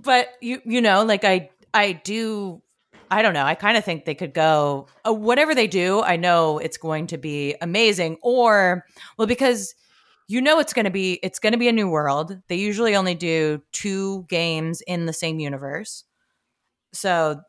[0.03, 2.63] but you you know like i i do
[3.11, 6.17] i don't know i kind of think they could go uh, whatever they do i
[6.17, 8.85] know it's going to be amazing or
[9.19, 9.75] well because
[10.29, 12.97] you know it's going to be it's going to be a new world they usually
[12.97, 16.05] only do two games in the same universe
[16.95, 17.41] so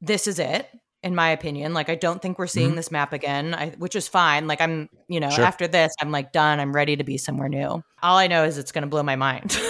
[0.00, 0.68] this is it
[1.02, 2.76] in my opinion like i don't think we're seeing Mhm.
[2.76, 5.44] this map again I, which is fine like i'm you know Sure.
[5.44, 8.58] after this i'm like done i'm ready to be somewhere new all i know is
[8.58, 9.58] it's going to blow my mind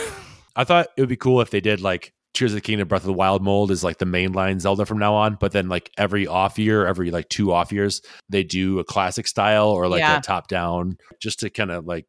[0.55, 3.01] I thought it would be cool if they did like Tears of the Kingdom Breath
[3.03, 5.91] of the Wild mold is like the mainline Zelda from now on, but then like
[5.97, 10.01] every off year, every like two off years, they do a classic style or like
[10.01, 10.19] Yeah.
[10.19, 12.05] a top down just to kind of like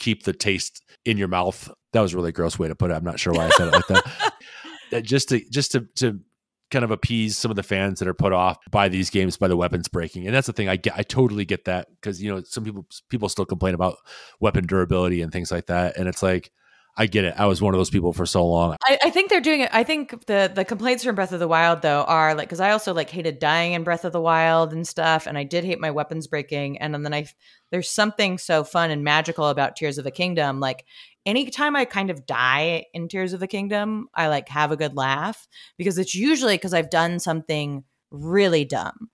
[0.00, 1.70] keep the taste in your mouth.
[1.92, 2.94] That was a really gross way to put it.
[2.94, 4.32] I'm not sure why I said it like that.
[5.04, 6.18] Just to just to to
[6.72, 9.46] kind of appease some of the fans that are put off by these games by
[9.46, 10.26] the weapons breaking.
[10.26, 12.86] And that's the thing I get I totally get that because you know some people
[13.08, 13.98] people still complain about
[14.40, 16.50] weapon durability and things like that and it's like
[16.94, 17.34] I get it.
[17.38, 18.76] I was one of those people for so long.
[18.84, 19.70] I, I think they're doing it.
[19.72, 22.70] I think the the complaints from Breath of the Wild though are like because I
[22.70, 25.80] also like hated dying in Breath of the Wild and stuff, and I did hate
[25.80, 26.78] my weapons breaking.
[26.78, 27.26] And then I
[27.70, 30.60] there's something so fun and magical about Tears of the Kingdom.
[30.60, 30.84] Like
[31.26, 34.96] anytime I kind of die in Tears of the Kingdom, I like have a good
[34.96, 35.46] laugh
[35.78, 39.10] because it's usually because I've done something really dumb,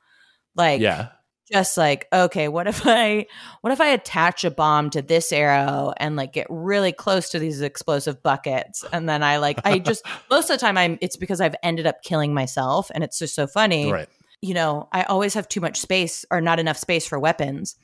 [0.55, 1.09] like yeah.
[1.51, 3.25] just like okay what if i
[3.61, 7.39] what if i attach a bomb to this arrow and like get really close to
[7.39, 11.17] these explosive buckets and then i like i just most of the time i'm it's
[11.17, 14.09] because i've ended up killing myself and it's just so funny Right.
[14.43, 17.77] you know i always have too much space or not enough space for weapons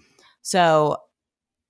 [0.42, 0.96] so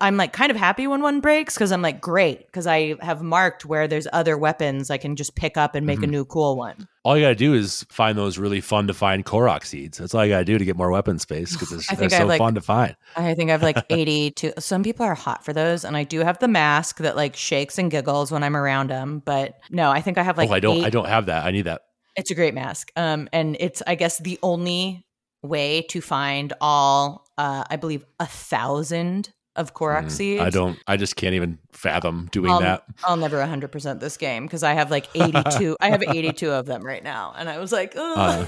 [0.01, 3.23] i'm like kind of happy when one breaks because i'm like great because i have
[3.23, 6.11] marked where there's other weapons i can just pick up and make a Mhm.
[6.11, 9.27] new cool one All you got to do is find those really fun to find
[9.27, 9.99] Korok seeds.
[9.99, 12.13] That's all you got to do to get more weapon space because I they're think
[12.15, 12.97] I so have, like, fun to find.
[13.15, 14.55] I think I have like 82.
[14.59, 15.85] Some people are hot for those.
[15.85, 19.21] And I do have the mask that like shakes and giggles when I'm around them.
[19.23, 20.79] But no, I think I have like, oh, I don't.
[20.79, 21.45] eight- I don't have that.
[21.45, 21.83] I need that.
[22.17, 22.91] It's a great mask.
[22.97, 25.05] Um, and it's, I guess, the only
[25.43, 30.43] way to find all, uh, I believe, a thousand of Korok Mm, seeds.
[30.43, 30.79] I don't.
[30.87, 32.85] I just can't even fathom doing Um, that.
[33.05, 35.77] I'll never 100% this game because I have like 82.
[35.81, 37.35] I have 82 of them right now.
[37.37, 38.47] And I was like, Uh,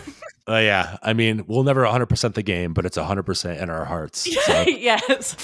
[0.48, 0.96] uh, yeah.
[1.02, 4.26] I mean, we'll never 100 percent the game, but it's 100 percent in our hearts.
[4.46, 4.62] So.
[4.68, 5.36] yes.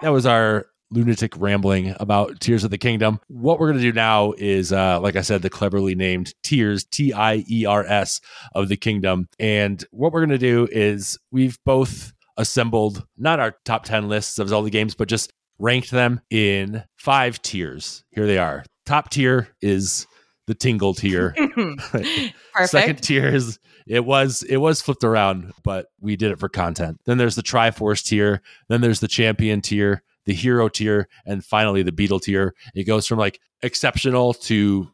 [0.00, 3.20] that was our lunatic rambling about Tears of the Kingdom.
[3.28, 6.84] What we're going to do now is, uh, like I said, the cleverly named Tears,
[6.84, 8.20] T I E R S,
[8.54, 9.28] of the Kingdom.
[9.38, 14.38] And what we're going to do is we've both assembled not our top 10 lists
[14.38, 18.04] of all the games, but just ranked them in five tiers.
[18.10, 18.64] Here they are.
[18.86, 20.06] Top tier is
[20.46, 21.34] the Tingle tier.
[21.54, 22.34] Perfect.
[22.66, 27.00] Second tier is it was it was flipped around, but we did it for content.
[27.04, 31.82] Then there's the Triforce tier, then there's the Champion tier, the Hero tier, and finally
[31.82, 32.54] the Beetle tier.
[32.74, 34.88] It goes from like exceptional to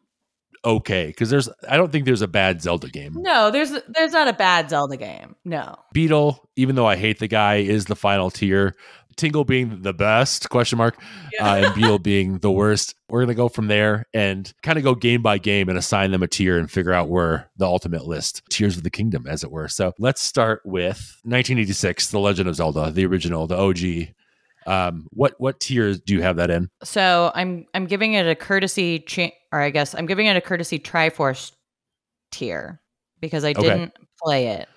[0.63, 3.13] okay because there's I don't think there's a bad Zelda game.
[3.17, 5.35] No, there's there's not a bad Zelda game.
[5.45, 5.75] No.
[5.93, 8.75] Beetle, even though I hate the guy, is the final tier.
[9.17, 10.97] Tingle being the best question mark,
[11.33, 11.45] Yeah.
[11.51, 12.95] uh, and Beetle being the worst.
[13.09, 16.23] We're gonna go from there and kind of go game by game and assign them
[16.23, 19.51] a tier and figure out where the ultimate list tiers of the kingdom, as it
[19.51, 19.67] were.
[19.67, 24.13] So let's start with 1986, The Legend of Zelda, the original, the OG.
[24.67, 26.69] Um, what what tiers do you have that in?
[26.83, 30.41] So I'm I'm giving it a courtesy cha- or I guess I'm giving it a
[30.41, 31.51] courtesy Triforce
[32.31, 32.81] tier
[33.19, 34.67] because I didn't play it,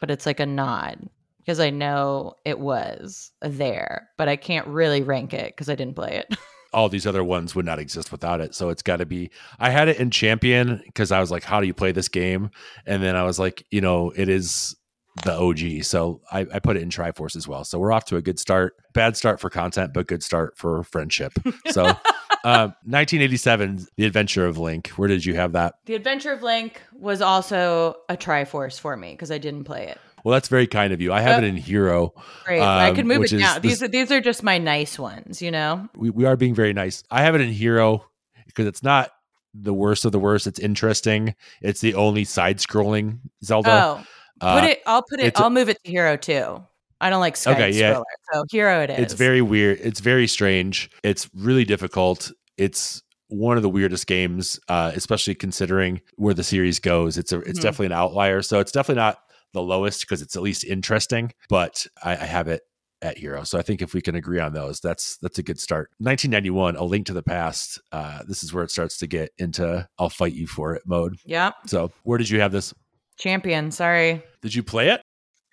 [0.00, 1.08] but it's like a nod
[1.38, 5.94] because I know it was there, but I can't really rank it because I didn't
[5.94, 6.38] play it.
[6.72, 8.54] all these other ones would not exist without it.
[8.54, 9.30] So it's got to be.
[9.58, 12.50] I had it in champion because I was like, how do you play this game?
[12.86, 14.76] And then I was like, you know, it is
[15.24, 15.84] the OG.
[15.84, 17.64] So I, I put it in Triforce as well.
[17.64, 18.74] So we're off to a good start.
[18.94, 21.32] Bad start for content, but good start for friendship.
[21.70, 21.84] So
[22.44, 24.88] um, 1987, The Adventure of Link.
[24.90, 25.74] Where did you have that?
[25.86, 29.98] the Adventure of Link was also a Triforce for me because I didn't play it.
[30.24, 31.12] Well, that's very kind of you.
[31.12, 31.44] I have Yep.
[31.44, 32.12] it in Hero.
[32.44, 33.54] Great, I Um, could move it now.
[33.58, 35.88] this- These are these are just my nice ones, you know.
[35.96, 37.02] We, we are being very nice.
[37.10, 38.04] I have it in Hero
[38.46, 39.10] because it's not
[39.54, 40.46] the worst of the worst.
[40.46, 41.34] It's interesting.
[41.62, 43.70] It's the only side scrolling Zelda.
[44.00, 44.04] Oh,
[44.40, 44.82] Uh, put it.
[44.86, 45.36] I'll put it.
[45.36, 46.62] a- I'll move it to Hero too.
[47.00, 47.94] I don't like Sky Okay, yeah.
[47.94, 48.98] Scroller, so Hero it is.
[48.98, 49.78] It's very weird.
[49.80, 50.90] It's very strange.
[51.04, 52.32] It's really difficult.
[52.56, 57.16] It's one of the weirdest games, uh, especially considering where the series goes.
[57.18, 57.62] It's a it's Mhm.
[57.62, 58.42] definitely an outlier.
[58.42, 59.18] So it's definitely not
[59.52, 61.32] the lowest because it's at least interesting.
[61.48, 62.62] But I, I have it
[63.00, 63.44] at hero.
[63.44, 65.90] So I think if we can agree on those, that's that's a good start.
[65.98, 67.80] 1991, A Link to the Past.
[67.92, 71.16] Uh, this is where it starts to get into I'll fight you for it mode.
[71.24, 71.52] Yeah.
[71.66, 72.74] So where did you have this?
[73.18, 73.70] Champion.
[73.70, 75.02] Sorry, Did you play it?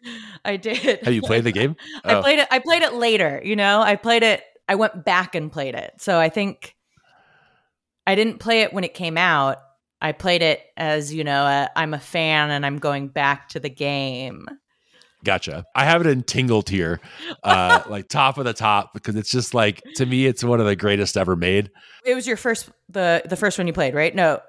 [0.46, 1.00] I did.
[1.04, 1.76] Have you played the game?
[2.06, 2.22] I Oh.
[2.22, 2.48] played it.
[2.52, 3.42] I played it later.
[3.44, 4.44] You know, I played it.
[4.68, 5.94] I went back and played it.
[6.00, 6.76] So I think
[8.08, 9.58] I didn't play it when it came out.
[10.02, 11.44] I played it as you know.
[11.44, 14.46] i I'm a fan, and I'm going back to the game.
[15.24, 15.66] Gotcha.
[15.74, 17.00] I have it in tingle tier,
[17.44, 20.68] uh, like top of the top, because it's just like to me, it's one of
[20.68, 21.72] the greatest ever made.
[22.06, 24.14] It was your first the the first one you played, right?
[24.14, 24.40] No.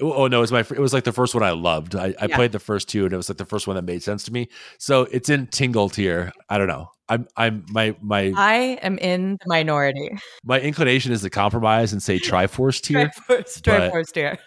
[0.00, 1.94] Oh no, it was my it was like the first one I loved.
[1.94, 2.36] I, I Yeah.
[2.36, 4.32] played the first two, and it was like the first one that made sense to
[4.32, 4.48] me.
[4.78, 6.32] So it's in tingle tier.
[6.48, 6.90] I don't know.
[7.08, 10.10] I'm I'm my my I am in the minority.
[10.44, 13.06] my inclination is to compromise and say Triforce tier.
[13.28, 14.38] Triforce, but- Triforce tier.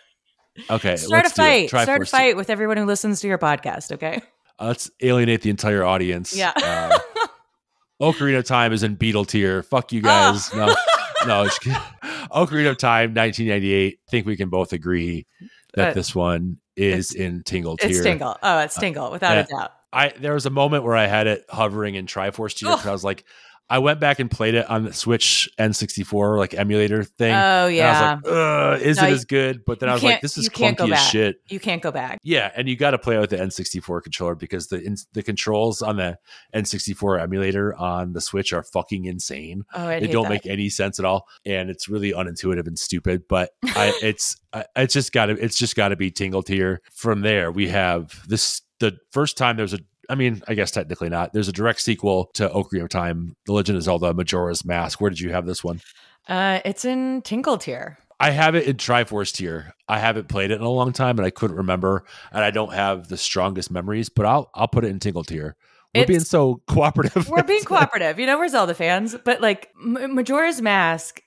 [0.70, 1.46] Okay, Start a let's do it.
[1.46, 1.70] fight.
[1.70, 2.06] Start a Triforce tier.
[2.08, 3.94] fight with everyone who listens to your podcast.
[3.94, 4.22] Okay.
[4.60, 6.36] Uh, let's alienate the entire audience.
[6.36, 6.52] Yeah.
[6.56, 7.00] Uh,
[8.02, 9.64] Ocarina of Time is in Beetle tier.
[9.64, 10.54] Fuck you guys.
[10.54, 10.76] No,
[11.26, 11.46] no.
[11.46, 11.80] Just kidding.
[12.32, 14.00] Ocarina of Time, 1998.
[14.08, 15.26] I think we can both agree
[15.74, 17.90] that Uh, this one is in Tingle tier.
[17.90, 18.38] It's Tingle.
[18.42, 19.42] Oh, it's Tingle without yeah.
[19.42, 19.72] a doubt.
[19.94, 22.92] I there was a moment where I had it hovering in Triforce tier because I
[22.92, 23.26] was like,
[23.72, 27.34] I went back and played it on the Switch N64 like emulator thing.
[27.34, 28.20] Oh And yeah.
[28.24, 29.66] I was like, is No, it you- as good?
[29.66, 31.38] But then I was like, this is you can't go clunky as shit.
[31.50, 32.20] you can't go back.
[32.24, 35.82] Yeah, and you got to play with the N64 controller because the in, the controls
[35.82, 36.18] on the
[36.54, 39.64] N64 emulator on the Switch are fucking insane.
[39.74, 43.24] Oh, I they don't make any sense at all, and it's really unintuitive and stupid.
[43.28, 46.82] But I, it's I, it's just got to it's just got to be Tingle tier.
[46.94, 49.80] From there, we have this the first time there's a.
[50.12, 51.32] I mean, I guess technically not.
[51.34, 55.00] There's a direct sequel to Ocarina of Time, The Legend of Zelda: Majora's Mask.
[55.00, 55.80] Where did you have this one?
[56.28, 57.98] Uh, it's in Tingle tier.
[58.20, 59.74] I have it in Triforce tier.
[59.88, 62.74] I haven't played it in a long time, and I couldn't remember, and I don't
[62.74, 64.10] have the strongest memories.
[64.10, 65.56] But I'll I'll put it in Tingle tier.
[65.96, 67.30] We're It's- being so cooperative.
[67.30, 68.20] We're being cooperative.
[68.20, 71.22] You know, we're Zelda fans, but like M- Majora's Mask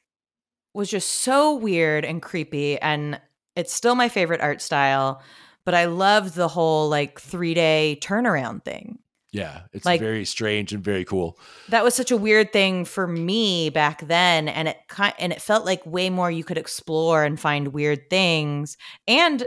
[0.75, 3.21] was just so weird and creepy, and
[3.57, 5.23] it's still my favorite art style.
[5.65, 8.99] But I loved the whole like three day turnaround thing.
[9.33, 11.39] yeah, it's Like- very strange and very cool.
[11.71, 14.77] that was such a weird thing for me back then and it
[15.19, 18.77] and it felt like way more you could explore and find weird things
[19.09, 19.45] and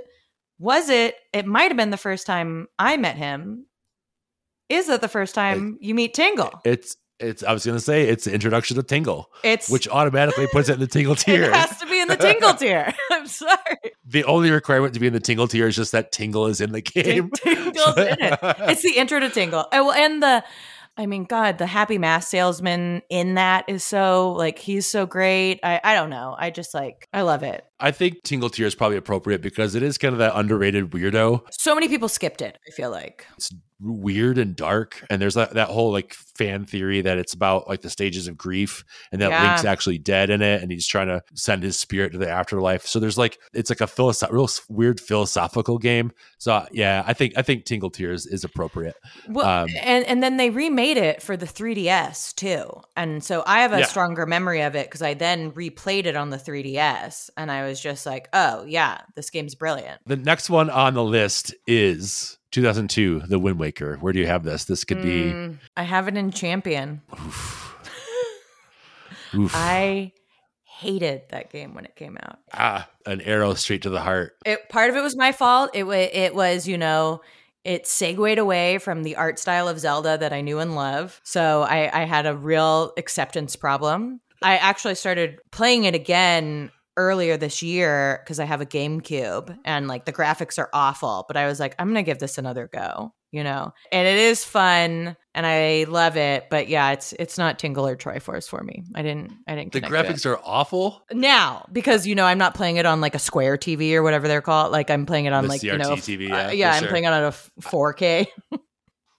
[0.59, 3.65] was it it might have been the first time i met him
[4.69, 7.41] is it the first time you meet tingle It's it's.
[7.43, 10.79] I was gonna say it's the introduction to Tingle, it's which automatically puts it in
[10.81, 11.45] the Tingle tier.
[11.45, 15.07] it has to be in the tingle tier i'm sorry the only requirement to be
[15.07, 17.29] in the Tingle tier is just that Tingle is in the game.
[17.35, 20.43] tingle's in it it's the intro to tingle oh, well, and the
[20.99, 25.59] I mean, God, the Happy Mask salesman in that is so like he's so great.
[25.61, 26.35] I I don't know.
[26.37, 27.63] I just like I love it.
[27.79, 31.41] I think Tingle tier is probably appropriate because it is kind of that underrated weirdo.
[31.51, 32.57] So many people skipped it.
[32.67, 33.27] I feel like
[33.79, 37.81] weird and dark and there's that, that whole like fan theory that it's about like
[37.81, 39.41] the stages of grief and that Yeah.
[39.43, 42.87] link's actually dead in it and he's trying to send his spirit to the afterlife
[42.87, 47.33] so there's like it's like a philosoph- real weird philosophical game so yeah i think
[47.37, 48.95] i think tingle tears is appropriate
[49.29, 53.61] Well, Um, and and then they remade it for the 3DS too, and so I
[53.61, 53.85] have a Yeah.
[53.85, 57.79] stronger memory of it because I then replayed it on the 3DS, and I was
[57.79, 60.01] just like, oh yeah, this game's brilliant.
[60.05, 64.43] the next one on the list is 2002 the wind waker where do you have
[64.43, 67.01] this this could be Mm, I have it in Champion.
[69.35, 70.11] oof, I
[70.63, 72.39] hated that game when it came out.
[72.53, 75.71] ah, an arrow straight to the heart It part of it was my fault.
[75.73, 77.21] It was it was you know.
[77.63, 81.19] It segued away from the art style of Zelda that I knew and love.
[81.25, 84.21] So I, I had a real acceptance problem.
[84.41, 89.87] I actually started playing it again earlier this year because I have a GameCube and
[89.87, 91.25] like the graphics are awful.
[91.27, 93.71] But I was like, I'm gonna give this another go, you know.
[93.91, 96.47] And it is fun and I love it.
[96.49, 98.83] But yeah, it's it's not Tingle or Triforce for me.
[98.95, 99.71] I didn't I didn't.
[99.71, 103.15] the to graphics are awful now because you know I'm not playing it on like
[103.15, 104.71] a square TV or whatever they're called.
[104.71, 106.89] Like I'm playing it on The like you know, TV, uh, yeah, yeah, I'm sure.
[106.89, 107.31] playing it on a
[107.61, 108.27] 4K.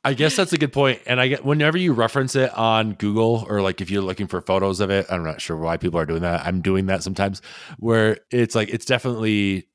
[0.05, 1.01] I guess that's a good point.
[1.07, 4.41] And I get whenever you reference it on Google or like if you're looking for
[4.41, 6.47] photos of it, I'm not sure why people are doing that.
[6.47, 7.43] I'm doing that sometimes
[7.79, 9.69] where it's like it's definitely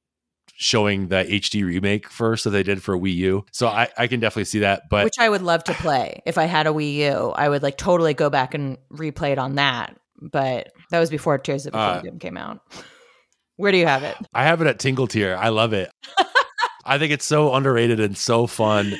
[0.56, 3.46] showing the HD remake first that they did for Wii U.
[3.52, 4.84] So I, I can definitely see that.
[4.90, 7.34] But which I would love to play if I had a Wii U.
[7.36, 9.98] I would like totally go back and replay it on that.
[10.22, 12.62] But that was before Tears of the Uh, Kingdom came out.
[13.58, 14.16] Where do you have it?
[14.34, 15.36] I have it at Tingle Tier.
[15.36, 15.92] I love it.
[16.86, 18.94] I think it's so underrated and so fun.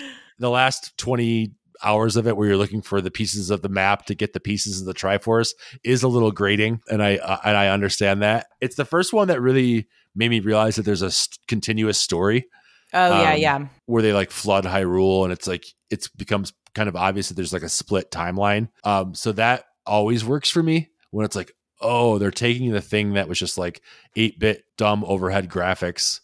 [0.44, 4.06] The last 20 hours of it where you're looking for the pieces of the map
[4.08, 7.58] to get the pieces of the Triforce is a little grating and I uh, and
[7.58, 8.48] I understand that.
[8.62, 12.46] It's the first one that really made me realize that there's a st- continuous story
[12.94, 13.68] Oh yeah, Um, yeah.
[13.86, 17.54] where they like flood Hyrule and it's like it's becomes kind of obvious that there's
[17.54, 18.68] like a split timeline.
[18.84, 23.14] Um so that always works for me when it's like oh they're taking the thing
[23.14, 23.82] that was just like
[24.16, 26.20] 8-bit dumb overhead graphics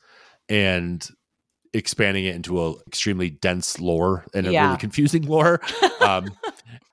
[0.48, 1.08] and
[1.74, 4.66] expanding it into a extremely dense lore and a Yeah.
[4.68, 5.62] really confusing lore.
[6.02, 6.26] Um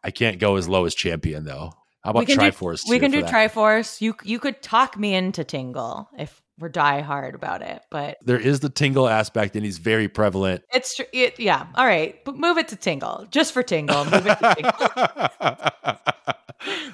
[0.02, 1.72] I can't go as low as champion though.
[2.02, 2.82] How about We can do- Triforce?
[2.88, 3.30] We can do that?
[3.32, 4.00] Triforce.
[4.00, 8.38] You you could talk me into Tingle if we're die hard about it, but There
[8.38, 10.62] is the tingle aspect and he's very prevalent.
[10.72, 11.66] it's tr- it, yeah.
[11.74, 14.04] All right, but move it to Tingle just for Tingle.
[14.06, 15.96] Move it to Tingle.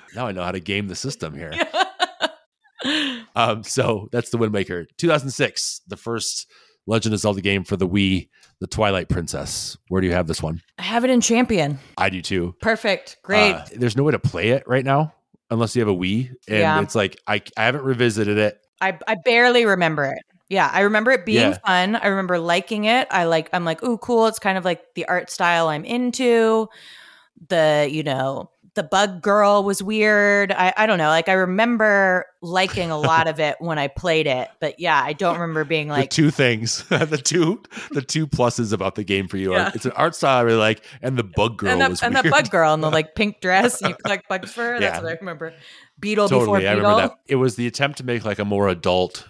[0.16, 1.52] now I know how to game the system here.
[3.36, 4.86] Um, so that's the Wind Waker.
[4.98, 6.46] 2006, the first
[6.86, 8.28] Legend of Zelda game for the Wii,
[8.60, 9.76] The Twilight Princess.
[9.88, 10.60] Where do you have this one?
[10.78, 11.78] I have it in Champion.
[11.96, 12.54] I do too.
[12.60, 13.18] Perfect.
[13.22, 13.52] Great.
[13.54, 15.14] Uh, there's no way to play it right now
[15.50, 16.80] unless you have a Wii, and Yeah.
[16.82, 18.58] it's like I I haven't revisited it.
[18.80, 20.18] I I barely remember it.
[20.48, 21.58] Yeah, I remember it being Yeah.
[21.64, 21.96] fun.
[21.96, 23.06] I remember liking it.
[23.10, 24.26] I like I'm like, "Ooh, cool.
[24.26, 26.68] It's kind of like the art style I'm into."
[27.48, 30.50] The, you know, the bug girl was weird.
[30.52, 31.08] I I don't know.
[31.08, 34.48] Like I remember liking a lot of it when I played it.
[34.60, 38.72] But yeah, I don't remember being like the two things, the two the two pluses
[38.72, 39.68] about the game for you Yeah.
[39.68, 42.02] are it's an art style I really like, and the bug girl and the, was
[42.02, 42.24] and weird.
[42.26, 44.80] that bug girl in the like pink dress and you collect bugs for her.
[44.80, 45.02] That's Yeah.
[45.02, 45.52] what I remember.
[46.00, 46.76] Beetle totally, before I Beetle.
[46.90, 47.18] remember that.
[47.28, 49.28] It was the attempt to make like a more adult,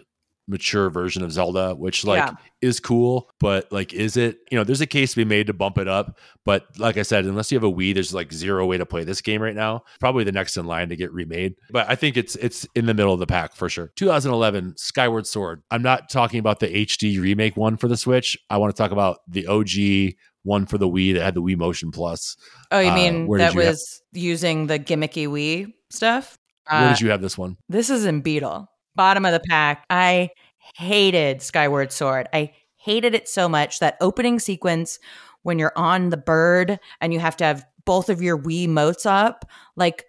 [0.49, 2.33] mature version of Zelda, which like Yeah.
[2.61, 4.39] is cool, but like, is it?
[4.51, 7.03] You know, there's a case to be made to bump it up, but like I
[7.03, 9.55] said, unless you have a Wii, there's like zero way to play this game right
[9.55, 9.83] now.
[10.01, 12.95] Probably the next in line to get remade, but I think it's it's in the
[12.95, 13.93] middle of the pack for sure.
[13.97, 15.63] 2011 Skyward Sword.
[15.71, 18.37] I'm not talking about the HD remake one for the Switch.
[18.51, 21.57] I want to talk about the OG one for the Wii that had the Wii
[21.57, 22.37] Motion Plus.
[22.73, 26.37] Oh, you Uh, mean where did that you have- was using the gimmicky Wii stuff?
[26.69, 27.57] Where Uh, did you have this one?
[27.69, 29.85] This is in Beetle, bottom of the pack.
[29.91, 30.31] I
[30.77, 32.29] hated Skyward Sword.
[32.33, 34.99] I hated it so much that opening sequence
[35.43, 39.07] when you're on the bird and you have to have both of your Wii motes
[39.07, 39.45] up,
[39.77, 40.05] like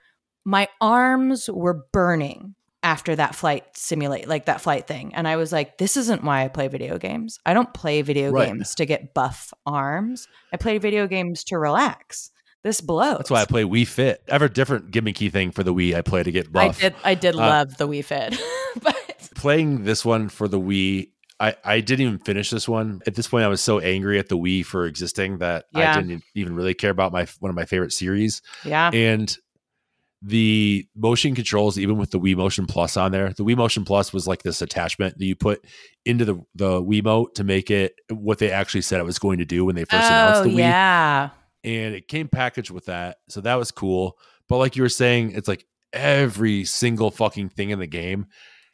[0.46, 5.54] my arms were burning after that flight simulate like that flight thing and i was
[5.54, 8.48] like this isn't why i play video games i don't play video Right.
[8.48, 12.30] games to get buff arms i play video games to relax
[12.64, 14.22] this blows That's why I play Wii Fit.
[14.30, 16.96] I have a different gimmicky thing for the Wii I play to get i did
[17.04, 18.40] i did Uh, love the wii fit
[18.82, 18.96] but
[19.36, 21.10] Playing this one for the Wii,
[21.40, 23.02] I, I didn't even finish this one.
[23.06, 25.92] At this point, I was so angry at the Wii for existing that Yeah.
[25.98, 28.42] I didn't even really care about my one of my favorite series.
[28.64, 29.36] yeah And
[30.22, 34.14] the motion controls, even with the Wii Motion Plus on there, the Wii Motion Plus
[34.14, 35.66] was like this attachment that you put
[36.06, 39.46] into the the Wiimote to make it what they actually said it was going to
[39.46, 40.60] do when they first announced oh the Wii.
[40.60, 41.30] yeah
[41.64, 43.18] and it came packaged with that.
[43.30, 44.18] So that was cool.
[44.50, 48.26] But like you were saying, it's like every single fucking thing in the game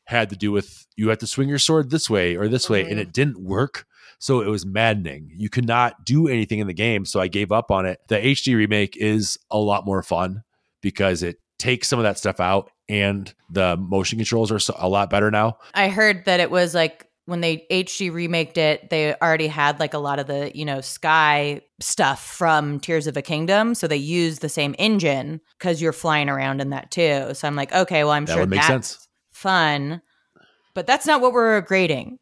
[0.05, 2.81] had to do with you had to swing your sword this way or this way,
[2.81, 3.01] and Mhm.
[3.01, 3.85] it didn't work.
[4.17, 5.29] So it was maddening.
[5.35, 7.05] You could not do anything in the game.
[7.05, 7.99] So I gave up on it.
[8.09, 10.43] The HD remake is a lot more fun
[10.81, 15.09] because it takes some of that stuff out and the motion controls are a lot
[15.09, 15.57] better now.
[15.73, 19.93] I heard that it was like when they HD remaked it, they already had like
[19.93, 23.75] a lot of the, you know, sky stuff from Tears of a Kingdom.
[23.75, 27.33] So they used the same engine because you're flying around in that too.
[27.33, 29.07] So I'm like, okay, well, I'm That sure would make that's sense.
[29.31, 30.01] fun.
[30.73, 32.19] But that's not what we're grading.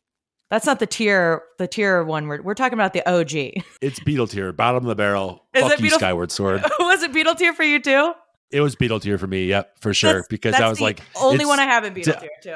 [0.50, 2.28] That's not the tier, the tier one.
[2.28, 3.64] We're, we're talking about the OG.
[3.82, 5.44] It's Beetle tier, bottom of the barrel.
[5.54, 6.64] Is Fuck it you, Beetle- Skyward Sword.
[6.80, 8.14] was it Beetle tier for you too?
[8.52, 9.46] It was Beetle tier for me.
[9.48, 10.10] Yep, for sure.
[10.10, 12.56] That's- because that's I was the like, only one I have in Beetle tier too.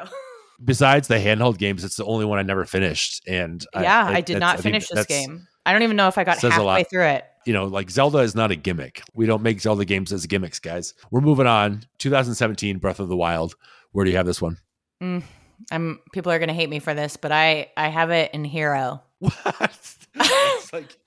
[0.64, 3.24] Besides the handheld games, it's the only one I never finished.
[3.28, 5.47] And yeah, I, I, did not I finish this game.
[5.66, 7.26] I don't even know if I got halfway through it.
[7.45, 9.03] You know, like Zelda is not a gimmick.
[9.14, 10.93] We don't make Zelda games as gimmicks, guys.
[11.09, 11.84] We're moving on.
[11.97, 13.55] 2017, Breath of the Wild.
[13.91, 14.57] Where do you have this one?
[15.01, 15.24] Mm,
[15.72, 19.01] I'm people are gonna hate me for this, but I I have it in Hero.
[19.20, 19.97] What?
[20.74, 20.97] Like,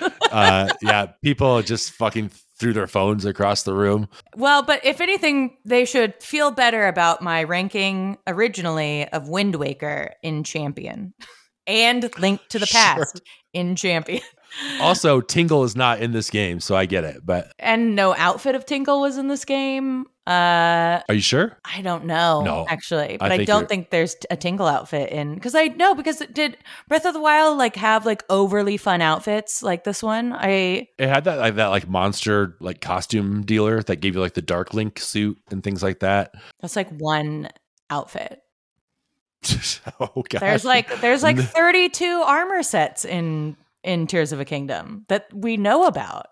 [0.30, 4.08] uh, yeah, people just fucking threw their phones across the room.
[4.34, 10.14] Well, but if anything, they should feel better about my ranking originally of Wind Waker
[10.22, 11.14] in Champion
[11.66, 12.80] and Link to the Sure.
[12.80, 13.20] Past
[13.52, 14.22] in Champion.
[14.80, 17.24] Also, Tingle is not in this game, so I get it.
[17.24, 20.06] But And no outfit of Tingle was in this game.
[20.26, 21.56] Uh are you sure?
[21.64, 25.10] I don't know No, actually, but I, think don't you're- think there's a Tingle outfit
[25.12, 26.56] in because I know because it did
[26.88, 30.32] Breath of the Wild like have like overly fun outfits like this one.
[30.32, 34.34] I It had that like that like monster like costume dealer that gave you like
[34.34, 36.34] the Dark Link suit and things like that.
[36.60, 37.48] that's like one
[37.88, 38.40] outfit.
[40.00, 40.40] oh god.
[40.40, 43.56] There's like there's like 32 armor sets in
[43.86, 46.26] in Tears of a Kingdom that we know about.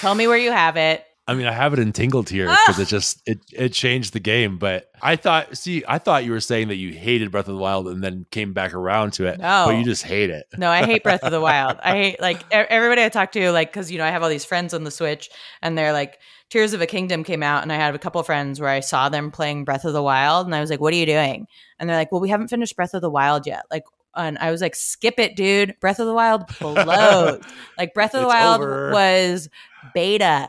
[0.00, 1.04] Tell me where you have it.
[1.26, 2.82] I mean, I have it in Tingle tier because ah!
[2.82, 4.56] it just it it changed the game.
[4.56, 7.60] But I thought, see, I thought you were saying that you hated Breath of the
[7.60, 9.38] Wild and then came back around to it.
[9.38, 9.66] No.
[9.66, 10.46] but you just hate it.
[10.56, 11.78] No, I hate Breath of the Wild.
[11.82, 14.46] I hate like everybody I talk to, like because you know I have all these
[14.46, 15.28] friends on the Switch,
[15.60, 18.58] and they're like Tears of a Kingdom came out, and I had a couple friends
[18.58, 20.96] where I saw them playing Breath of the Wild, and I was like, "What are
[20.96, 21.46] you doing?"
[21.78, 23.84] And they're like, "Well, we haven't finished Breath of the Wild yet." Like,
[24.18, 25.74] and I was like, "Skip it, dude.
[25.80, 27.40] Breath of the Wild blows.
[27.78, 28.90] like Breath of the It's Wild over.
[28.92, 29.48] was
[29.94, 30.48] beta."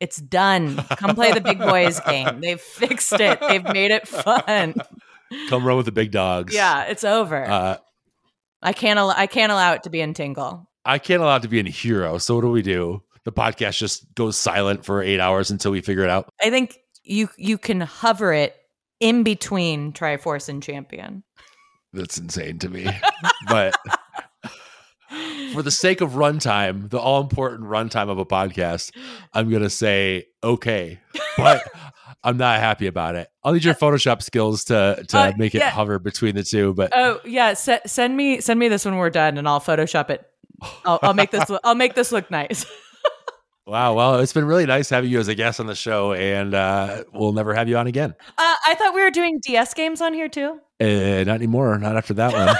[0.00, 0.76] It's done.
[0.96, 2.40] Come play the big boys game.
[2.40, 3.40] They've fixed it.
[3.40, 4.74] They've made it fun.
[5.48, 6.52] Come run with the big dogs.
[6.52, 7.42] Yeah, it's over.
[7.44, 7.76] Uh,
[8.60, 8.98] I can't.
[8.98, 10.68] Al- I can't allow it to be in Tingle.
[10.84, 12.18] I can't allow it to be in hero.
[12.18, 13.02] So what do we do?
[13.24, 16.28] The podcast just goes silent for eight hours until we figure it out.
[16.42, 18.54] I think you you can hover it
[19.00, 21.22] in between Triforce and Champion.
[21.94, 22.86] That's insane to me.
[23.48, 23.74] but
[25.52, 28.90] for the sake of runtime, the all important runtime of a podcast,
[29.32, 31.00] I'm gonna say okay,
[31.36, 31.62] but
[32.24, 33.28] I'm not happy about it.
[33.44, 35.70] I'll need your Photoshop skills to to Uh, make it yeah.
[35.70, 36.74] hover between the two.
[36.74, 40.10] But Oh yeah, se- send me send me this when we're done, and I'll Photoshop
[40.10, 40.26] it.
[40.84, 41.50] I'll, I'll make this.
[41.62, 42.66] I'll make this look nice.
[43.66, 46.54] wow, well, it's been really nice having you as a guest on the show, and
[46.54, 48.14] uh, we'll never have you on again.
[48.20, 51.78] Uh, I thought we were doing DS games on here too, Uh, not anymore.
[51.78, 52.54] Not after that one.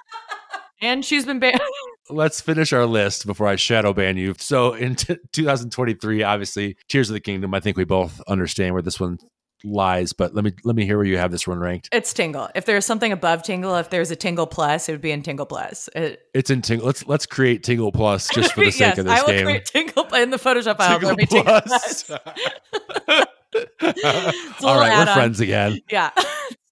[0.80, 1.60] and she's been banned.
[2.10, 4.34] let's finish our list before I shadow ban you.
[4.38, 7.54] So in t- 2023, obviously, Tears of the Kingdom.
[7.54, 9.18] I think we both understand where this one
[9.64, 11.88] lies, but let me let me hear where you have this one ranked.
[11.92, 12.48] it's Tingle.
[12.54, 15.46] If there's something above Tingle, if there's a Tingle Plus, it would be in Tingle
[15.46, 15.88] Plus.
[15.94, 16.86] It, It's in Tingle.
[16.86, 19.14] Let's let's create Tingle Plus just for the sake of this game.
[19.14, 19.44] I will game.
[19.44, 20.98] create Tingle in the Photoshop file.
[20.98, 22.10] There'll be Tingle Plus.
[24.62, 25.80] All right, we're friends again.
[25.90, 26.10] Yeah.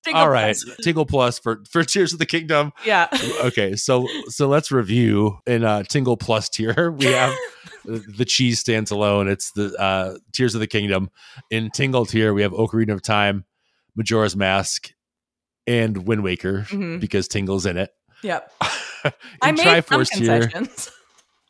[0.05, 0.77] Tingle All right, Plus.
[0.83, 2.73] Tingle Plus for for Tears of the Kingdom.
[2.85, 3.09] Yeah.
[3.43, 6.91] Okay, so so let's review in uh Tingle Plus tier.
[6.99, 7.35] We have
[7.85, 9.29] the cheese stands alone.
[9.29, 11.11] It's the uh Tears of the Kingdom.
[11.51, 13.45] In Tingle tier, we have Ocarina of Time,
[13.97, 14.91] Majora's Mask,
[15.67, 17.01] and Wind Waker Mhm.
[17.01, 17.91] because Tingle's in it.
[18.23, 18.51] Yep.
[19.05, 19.13] in
[19.43, 20.91] I made some Triforce tier, concessions.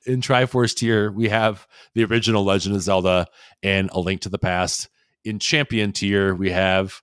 [0.07, 3.27] in Triforce tier, we have the original Legend of Zelda
[3.63, 4.89] and A Link to the Past.
[5.25, 7.01] In Champion tier, we have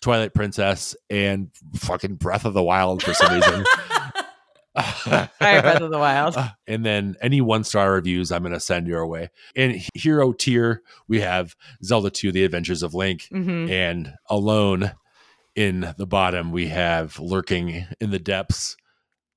[0.00, 3.64] Twilight Princess and fucking Breath of the Wild for some reason.
[4.76, 4.84] All
[5.40, 6.36] right, Breath of the Wild.
[6.66, 9.30] And then any one star reviews I'm going to send your way.
[9.56, 13.26] In hero tier, we have Zelda 2 The Adventures of Link.
[13.30, 14.92] hmm And alone
[15.56, 18.76] in the bottom, we have lurking in the depths.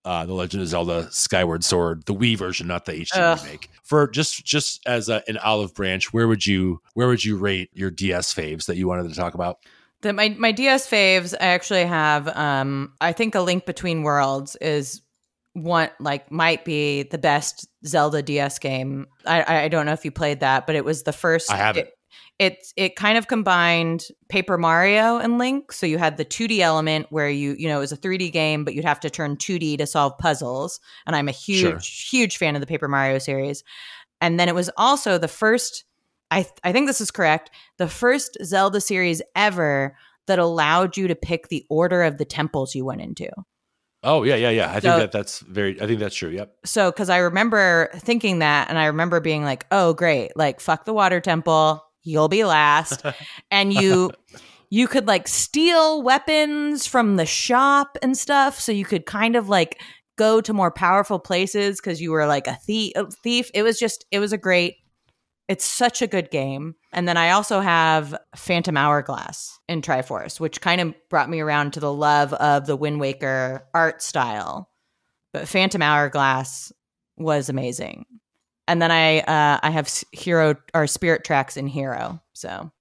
[0.06, 3.40] Uh, the Legend of Zelda Skyward Sword, the Wii version, not the HD Ugh.
[3.42, 3.70] remake.
[3.84, 7.70] For just just as a, an olive branch, where would you where would you rate
[7.74, 9.60] your DS faves that you wanted to talk about?
[10.04, 12.28] The, my my DS faves, I actually have.
[12.30, 15.02] Um, I think a Link Between Worlds is
[15.54, 19.08] one like might be the best Zelda DS game.
[19.26, 21.52] I I don't know if you played that, but it was the first.
[21.52, 21.88] I haven't.
[21.88, 21.94] It,
[22.40, 25.72] it it kind of combined Paper Mario and Link.
[25.72, 28.64] So you had the 2D element where you you know it was a 3D game,
[28.66, 30.80] but you'd have to turn 2D to solve puzzles.
[31.08, 31.80] And I'm a huge Sure.
[32.20, 33.64] huge fan of the Paper Mario series.
[34.22, 35.86] And then it was also the first.
[36.34, 37.52] I th- I think this is correct.
[37.78, 39.96] The first Zelda series ever
[40.28, 43.30] that allowed you to pick the order of the temples you went into.
[44.04, 44.70] Oh yeah, yeah, yeah.
[44.70, 45.80] I think that that's very.
[45.82, 46.30] I think that's true.
[46.30, 46.54] Yep.
[46.66, 50.36] So, because I remember thinking that, and I remember being like, "Oh, great!
[50.36, 51.82] Like, fuck the water temple.
[52.04, 53.06] You'll be last."
[53.52, 54.12] and you,
[54.70, 59.48] you could like steal weapons from the shop and stuff, so you could kind of
[59.48, 59.80] like
[60.18, 62.92] go to more powerful places because you were like a thief.
[62.98, 63.50] A thief.
[63.54, 64.76] It was just, it was a great.
[65.48, 66.76] It's such a good game.
[66.94, 71.74] And then I also have Phantom Hourglass in Triforce, which kind of brought me around
[71.74, 74.70] to the love of the Wind Waker art style
[75.34, 76.72] but Phantom Hourglass
[77.18, 78.06] was amazing.
[78.68, 82.72] And then I uh, I have Hero or Spirit Tracks in Hero, so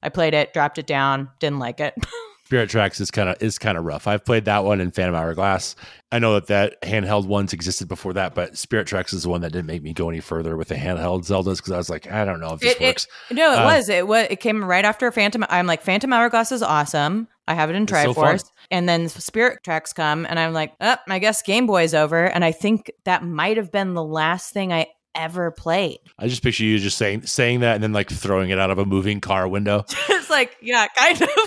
[0.00, 1.94] I played it, dropped it down, didn't like it.
[2.52, 4.06] Spirit Tracks is kind of is kind of rough.
[4.06, 5.74] I've played that one in Phantom Hourglass.
[6.12, 9.40] I know that that handheld ones existed before that, but Spirit Tracks is the one
[9.40, 12.12] that didn't make me go any further with the handheld Zeldas because I was like,
[12.12, 13.06] I don't know if this It- it- works.
[13.30, 15.46] no, it Uh, was it was it came right after Phantom.
[15.48, 17.26] I'm like Phantom Hourglass is awesome.
[17.48, 18.12] I have it in It's so.
[18.12, 22.26] Triforce, and then Spirit Tracks come, and I'm like, oh, I guess Game Boy's over.
[22.26, 25.98] And I think that might have been the last thing I ever played.
[26.18, 28.78] I just picture you just saying saying that and then like throwing it out of
[28.78, 29.84] a moving car window.
[30.10, 31.28] it's like, yeah, kind of.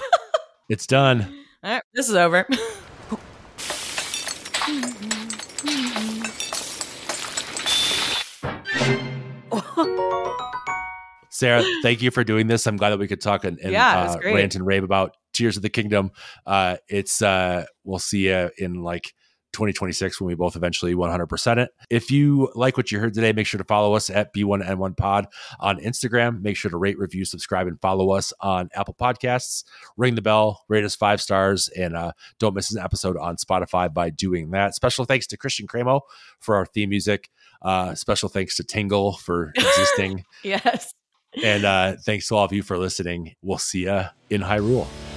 [0.68, 1.22] It's done.
[1.64, 2.48] All right, this is over.
[11.30, 12.66] Sarah, thank you for doing this.
[12.66, 15.58] I'm glad that we could talk and, and Yeah, uh, rant and rave about Tears
[15.58, 16.12] of the Kingdom.
[16.48, 19.14] Uh, it's uh, we'll see you in like
[19.56, 21.72] 2026 when we both eventually 100% it.
[21.90, 25.27] If you like what you heard today, make sure to follow us at B1N1 Pod
[25.60, 26.41] on Instagram.
[26.41, 29.64] Make sure to rate, review, subscribe, and follow us on Apple Podcasts.
[29.98, 33.91] Ring the bell, rate us five stars, and uh, don't miss an episode on Spotify
[33.91, 34.76] by doing that.
[34.76, 36.02] Special thanks to Christian Cremo
[36.40, 37.30] for our theme music.
[37.61, 40.26] Uh, special thanks to Tingle for existing.
[40.44, 40.94] yes.
[41.44, 43.36] And uh, thanks to all of you for listening.
[43.41, 45.15] We'll see you in Hyrule.